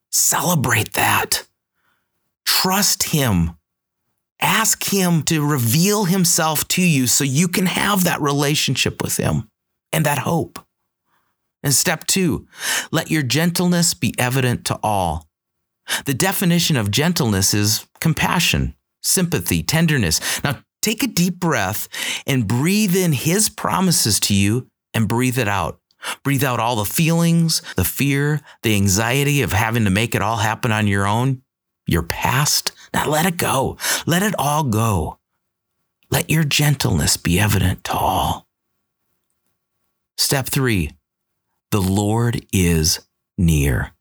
Celebrate 0.10 0.94
that. 0.94 1.46
Trust 2.46 3.12
him 3.12 3.57
Ask 4.40 4.92
Him 4.92 5.24
to 5.24 5.46
reveal 5.46 6.06
Himself 6.06 6.68
to 6.70 6.82
you 6.82 7.08
so 7.08 7.24
you 7.24 7.48
can 7.48 7.66
have 7.66 8.04
that 8.04 8.22
relationship 8.22 9.02
with 9.02 9.18
Him 9.18 9.50
and 9.92 10.06
that 10.06 10.20
hope. 10.20 10.60
And 11.64 11.74
step 11.74 12.06
two, 12.06 12.48
let 12.92 13.10
your 13.10 13.24
gentleness 13.24 13.94
be 13.94 14.14
evident 14.20 14.66
to 14.66 14.80
all. 14.84 15.28
The 16.06 16.14
definition 16.14 16.78
of 16.78 16.92
gentleness 16.92 17.54
is 17.54 17.88
compassion, 18.00 18.76
sympathy, 19.02 19.64
tenderness. 19.64 20.44
Now 20.44 20.60
take 20.82 21.04
a 21.04 21.08
deep 21.08 21.40
breath 21.40 21.88
and 22.28 22.48
breathe 22.48 22.96
in 22.96 23.14
His 23.14 23.50
promises 23.50 24.20
to 24.22 24.36
you 24.36 24.68
and 24.94 25.08
breathe 25.08 25.38
it 25.38 25.48
out. 25.48 25.80
Breathe 26.24 26.44
out 26.44 26.60
all 26.60 26.76
the 26.76 26.86
feelings, 26.86 27.62
the 27.76 27.84
fear, 27.84 28.42
the 28.62 28.76
anxiety 28.76 29.42
of 29.42 29.52
having 29.52 29.84
to 29.86 29.90
make 29.90 30.14
it 30.14 30.22
all 30.22 30.38
happen 30.38 30.72
on 30.72 30.88
your 30.88 31.08
own, 31.08 31.42
your 31.88 32.04
past, 32.04 32.72
now 32.94 33.08
let 33.08 33.26
it 33.26 33.38
go. 33.38 33.78
Let 34.06 34.24
it 34.24 34.36
all 34.38 34.64
go. 34.64 35.20
Let 36.12 36.30
your 36.30 36.44
gentleness 36.44 37.18
be 37.18 37.40
evident 37.40 37.84
to 37.86 37.94
all. 37.94 38.48
Step 40.18 40.48
three, 40.48 40.92
the 41.72 41.82
Lord 41.82 42.46
is 42.52 43.02
near. 43.38 43.92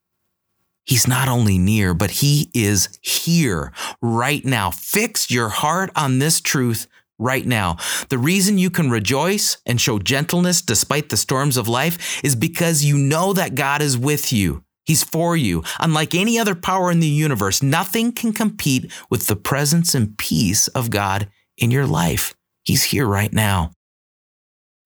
He's 0.84 1.08
not 1.08 1.28
only 1.28 1.58
near, 1.58 1.94
but 1.94 2.10
he 2.10 2.48
is 2.54 2.88
here 3.02 3.72
right 4.00 4.44
now. 4.44 4.70
Fix 4.70 5.30
your 5.30 5.48
heart 5.48 5.90
on 5.96 6.20
this 6.20 6.40
truth 6.40 6.86
right 7.18 7.44
now. 7.44 7.76
The 8.08 8.18
reason 8.18 8.56
you 8.56 8.70
can 8.70 8.90
rejoice 8.90 9.58
and 9.66 9.80
show 9.80 9.98
gentleness 9.98 10.62
despite 10.62 11.08
the 11.08 11.16
storms 11.16 11.56
of 11.56 11.66
life 11.66 12.24
is 12.24 12.36
because 12.36 12.84
you 12.84 12.96
know 12.98 13.32
that 13.32 13.56
God 13.56 13.82
is 13.82 13.98
with 13.98 14.32
you. 14.32 14.62
He's 14.86 15.02
for 15.02 15.36
you. 15.36 15.64
Unlike 15.80 16.14
any 16.14 16.38
other 16.38 16.54
power 16.54 16.90
in 16.90 17.00
the 17.00 17.08
universe, 17.08 17.62
nothing 17.62 18.12
can 18.12 18.32
compete 18.32 18.90
with 19.10 19.26
the 19.26 19.36
presence 19.36 19.94
and 19.94 20.16
peace 20.16 20.68
of 20.68 20.90
God 20.90 21.28
in 21.58 21.70
your 21.70 21.86
life. 21.86 22.34
He's 22.62 22.84
here 22.84 23.06
right 23.06 23.32
now. 23.32 23.72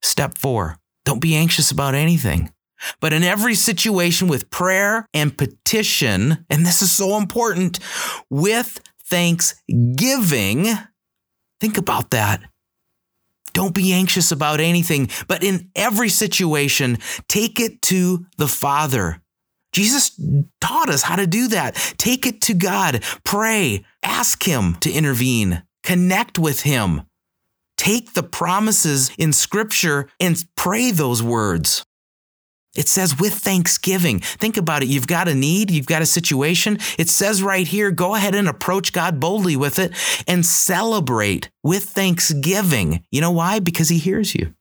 Step 0.02 0.38
four, 0.38 0.78
don't 1.04 1.20
be 1.20 1.34
anxious 1.34 1.70
about 1.70 1.94
anything. 1.94 2.50
But 3.00 3.12
in 3.12 3.22
every 3.22 3.54
situation 3.54 4.26
with 4.26 4.48
prayer 4.48 5.06
and 5.12 5.36
petition, 5.36 6.46
and 6.48 6.64
this 6.64 6.80
is 6.80 6.90
so 6.90 7.18
important, 7.18 7.78
with 8.30 8.80
thanksgiving, 9.04 10.66
think 11.60 11.76
about 11.76 12.10
that. 12.10 12.40
Don't 13.52 13.74
be 13.74 13.92
anxious 13.92 14.32
about 14.32 14.60
anything, 14.60 15.10
but 15.28 15.42
in 15.42 15.70
every 15.74 16.08
situation, 16.08 16.98
take 17.28 17.60
it 17.60 17.82
to 17.82 18.24
the 18.38 18.48
Father 18.48 19.19
Jesus 19.72 20.18
taught 20.61 20.88
us 20.88 21.02
how 21.02 21.16
to 21.16 21.26
do 21.26 21.48
that. 21.48 21.74
Take 21.96 22.26
it 22.26 22.40
to 22.42 22.54
God, 22.54 23.04
pray, 23.24 23.85
ask 24.02 24.42
Him 24.46 24.74
to 24.80 24.90
intervene, 24.90 25.62
connect 25.83 26.38
with 26.38 26.62
Him. 26.62 27.02
Take 27.76 28.12
the 28.12 28.22
promises 28.22 29.11
in 29.16 29.33
Scripture 29.33 30.09
and 30.18 30.44
pray 30.56 30.90
those 30.90 31.22
words. 31.22 31.85
It 32.76 32.87
says 32.87 33.18
with 33.18 33.35
thanksgiving. 33.35 34.20
Think 34.20 34.56
about 34.56 34.83
it. 34.83 34.88
You've 34.88 35.09
got 35.09 35.28
a 35.28 35.35
need, 35.35 35.70
you've 35.70 35.87
got 35.87 36.02
a 36.02 36.06
situation. 36.06 36.78
It 36.98 37.09
says 37.09 37.42
right 37.42 37.66
here, 37.66 37.90
go 37.90 38.14
ahead 38.14 38.35
and 38.35 38.48
approach 38.48 38.92
God 38.92 39.18
boldly 39.18 39.56
with 39.56 39.78
it 39.78 39.92
and 40.28 40.46
celebrate 40.46 41.50
with 41.64 41.85
thanksgiving. 41.85 43.04
You 43.11 43.22
know 43.22 43.33
why? 43.33 43.59
Because 43.59 43.88
He 43.88 43.98
hears 43.98 44.35
you. 44.35 44.54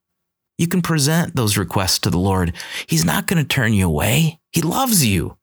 You 0.57 0.67
can 0.67 0.81
present 0.81 1.35
those 1.35 1.57
requests 1.57 1.99
to 1.99 2.09
the 2.09 2.17
Lord. 2.17 2.53
He's 2.87 3.05
not 3.05 3.27
going 3.27 3.41
to 3.41 3.47
turn 3.47 3.73
you 3.73 3.85
away. 3.85 4.38
He 4.51 4.61
loves 4.61 5.05
you. 5.05 5.37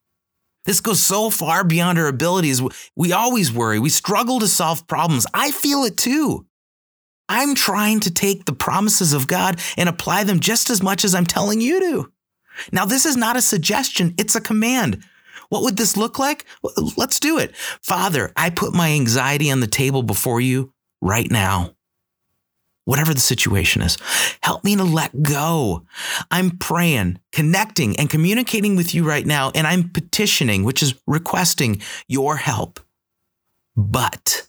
This 0.65 0.81
goes 0.81 1.01
so 1.01 1.31
far 1.31 1.63
beyond 1.63 1.99
our 1.99 2.09
abilities. 2.09 2.61
We 2.97 3.13
always 3.13 3.53
worry. 3.53 3.79
We 3.79 3.89
struggle 3.89 4.41
to 4.41 4.49
solve 4.49 4.89
problems. 4.89 5.27
I 5.33 5.53
feel 5.53 5.85
it 5.85 5.97
too. 5.97 6.47
I'm 7.29 7.55
trying 7.55 8.01
to 8.01 8.11
take 8.13 8.45
the 8.45 8.53
promises 8.53 9.13
of 9.13 9.29
God 9.29 9.61
and 9.77 9.89
apply 9.89 10.25
them 10.25 10.41
just 10.41 10.71
as 10.71 10.83
much 10.83 11.05
as 11.05 11.15
I'm 11.15 11.27
telling 11.27 11.61
you 11.61 11.81
to. 11.81 12.13
Now, 12.73 12.85
this 12.85 13.07
is 13.07 13.17
not 13.17 13.37
a 13.37 13.43
suggestion, 13.43 14.15
it's 14.19 14.35
a 14.35 14.41
command. 14.41 15.05
What 15.49 15.63
would 15.63 15.77
this 15.77 15.97
look 15.97 16.19
like? 16.19 16.45
Let's 16.97 17.21
do 17.21 17.39
it. 17.39 17.55
Father, 17.55 18.33
I 18.37 18.51
put 18.51 18.75
my 18.75 18.91
anxiety 18.91 19.53
on 19.53 19.61
the 19.61 19.69
table 19.69 20.03
before 20.03 20.41
you 20.41 20.73
right 21.01 21.31
now. 21.31 21.76
Whatever 22.87 23.13
the 23.13 23.21
situation 23.21 23.83
is, 23.83 23.99
help 24.45 24.63
me 24.63 24.77
to 24.77 24.85
let 24.85 25.21
go. 25.23 25.85
I'm 26.31 26.53
praying, 26.53 27.19
connecting, 27.33 27.99
and 27.99 28.09
communicating 28.09 28.77
with 28.77 28.95
you 28.95 29.03
right 29.03 29.27
now, 29.27 29.51
and 29.57 29.67
I'm 29.67 29.91
petitioning, 29.91 30.63
which 30.63 30.85
is 30.85 30.95
requesting 31.05 31.83
your 32.07 32.37
help. 32.37 32.79
But 33.77 34.47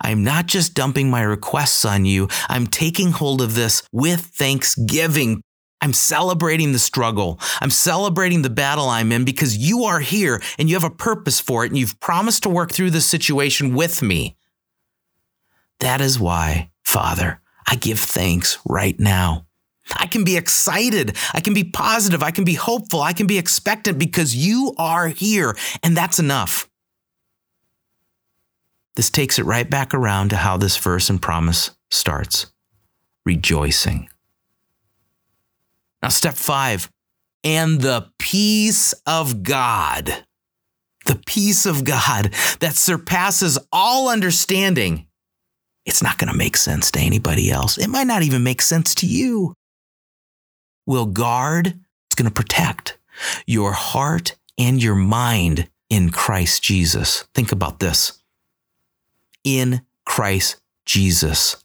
I'm 0.00 0.22
not 0.22 0.46
just 0.46 0.74
dumping 0.74 1.10
my 1.10 1.22
requests 1.22 1.84
on 1.84 2.04
you, 2.04 2.28
I'm 2.48 2.68
taking 2.68 3.10
hold 3.10 3.42
of 3.42 3.56
this 3.56 3.82
with 3.90 4.20
thanksgiving. 4.20 5.42
I'm 5.80 5.92
celebrating 5.92 6.70
the 6.70 6.78
struggle. 6.78 7.40
I'm 7.60 7.70
celebrating 7.70 8.42
the 8.42 8.50
battle 8.50 8.88
I'm 8.88 9.10
in 9.10 9.24
because 9.24 9.56
you 9.56 9.82
are 9.82 9.98
here 9.98 10.40
and 10.56 10.70
you 10.70 10.76
have 10.76 10.84
a 10.84 10.94
purpose 10.94 11.40
for 11.40 11.64
it 11.64 11.72
and 11.72 11.76
you've 11.76 11.98
promised 11.98 12.44
to 12.44 12.48
work 12.48 12.70
through 12.70 12.90
this 12.90 13.06
situation 13.06 13.74
with 13.74 14.00
me. 14.00 14.36
That 15.80 16.00
is 16.00 16.20
why, 16.20 16.70
Father, 16.84 17.41
I 17.66 17.76
give 17.76 17.98
thanks 17.98 18.58
right 18.66 18.98
now. 18.98 19.46
I 19.96 20.06
can 20.06 20.24
be 20.24 20.36
excited. 20.36 21.16
I 21.34 21.40
can 21.40 21.54
be 21.54 21.64
positive. 21.64 22.22
I 22.22 22.30
can 22.30 22.44
be 22.44 22.54
hopeful. 22.54 23.02
I 23.02 23.12
can 23.12 23.26
be 23.26 23.38
expectant 23.38 23.98
because 23.98 24.34
you 24.34 24.74
are 24.78 25.08
here, 25.08 25.56
and 25.82 25.96
that's 25.96 26.18
enough. 26.18 26.68
This 28.94 29.10
takes 29.10 29.38
it 29.38 29.44
right 29.44 29.68
back 29.68 29.94
around 29.94 30.30
to 30.30 30.36
how 30.36 30.56
this 30.56 30.76
verse 30.76 31.08
and 31.10 31.20
promise 31.20 31.70
starts 31.90 32.46
rejoicing. 33.24 34.08
Now, 36.02 36.08
step 36.08 36.34
five, 36.34 36.90
and 37.44 37.80
the 37.80 38.10
peace 38.18 38.92
of 39.06 39.42
God, 39.42 40.24
the 41.06 41.20
peace 41.26 41.64
of 41.66 41.84
God 41.84 42.32
that 42.60 42.74
surpasses 42.74 43.58
all 43.72 44.08
understanding. 44.08 45.06
It's 45.84 46.02
not 46.02 46.18
going 46.18 46.30
to 46.30 46.36
make 46.36 46.56
sense 46.56 46.90
to 46.92 47.00
anybody 47.00 47.50
else. 47.50 47.78
It 47.78 47.88
might 47.88 48.06
not 48.06 48.22
even 48.22 48.42
make 48.42 48.62
sense 48.62 48.94
to 48.96 49.06
you. 49.06 49.54
Will 50.86 51.06
guard, 51.06 51.66
it's 52.06 52.14
going 52.14 52.28
to 52.28 52.34
protect 52.34 52.98
your 53.46 53.72
heart 53.72 54.36
and 54.58 54.82
your 54.82 54.94
mind 54.94 55.68
in 55.90 56.10
Christ 56.10 56.62
Jesus. 56.62 57.24
Think 57.34 57.52
about 57.52 57.78
this 57.78 58.22
in 59.44 59.82
Christ 60.06 60.60
Jesus. 60.86 61.62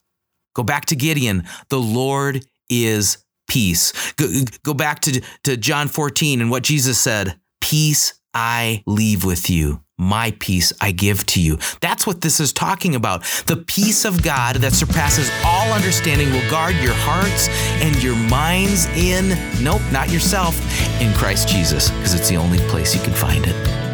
Go 0.53 0.63
back 0.63 0.85
to 0.85 0.95
Gideon. 0.95 1.43
The 1.69 1.79
Lord 1.79 2.45
is 2.69 3.23
peace. 3.47 4.13
Go, 4.13 4.27
go 4.63 4.73
back 4.73 4.99
to, 5.01 5.21
to 5.43 5.57
John 5.57 5.87
14 5.87 6.41
and 6.41 6.51
what 6.51 6.63
Jesus 6.63 6.99
said 6.99 7.39
Peace 7.61 8.13
I 8.33 8.83
leave 8.85 9.23
with 9.25 9.49
you. 9.49 9.81
My 9.99 10.31
peace 10.39 10.71
I 10.79 10.91
give 10.91 11.25
to 11.27 11.41
you. 11.41 11.57
That's 11.81 12.05
what 12.05 12.21
this 12.21 12.39
is 12.39 12.53
talking 12.53 12.93
about. 12.93 13.23
The 13.47 13.57
peace 13.57 14.05
of 14.05 14.21
God 14.21 14.57
that 14.57 14.73
surpasses 14.73 15.31
all 15.43 15.73
understanding 15.73 16.31
will 16.31 16.47
guard 16.51 16.75
your 16.75 16.93
hearts 16.93 17.49
and 17.81 18.01
your 18.03 18.15
minds 18.15 18.85
in, 18.95 19.29
nope, 19.63 19.81
not 19.91 20.11
yourself, 20.11 20.55
in 21.01 21.11
Christ 21.15 21.47
Jesus, 21.47 21.89
because 21.89 22.13
it's 22.13 22.29
the 22.29 22.37
only 22.37 22.59
place 22.69 22.93
you 22.93 23.01
can 23.01 23.13
find 23.13 23.45
it. 23.47 23.86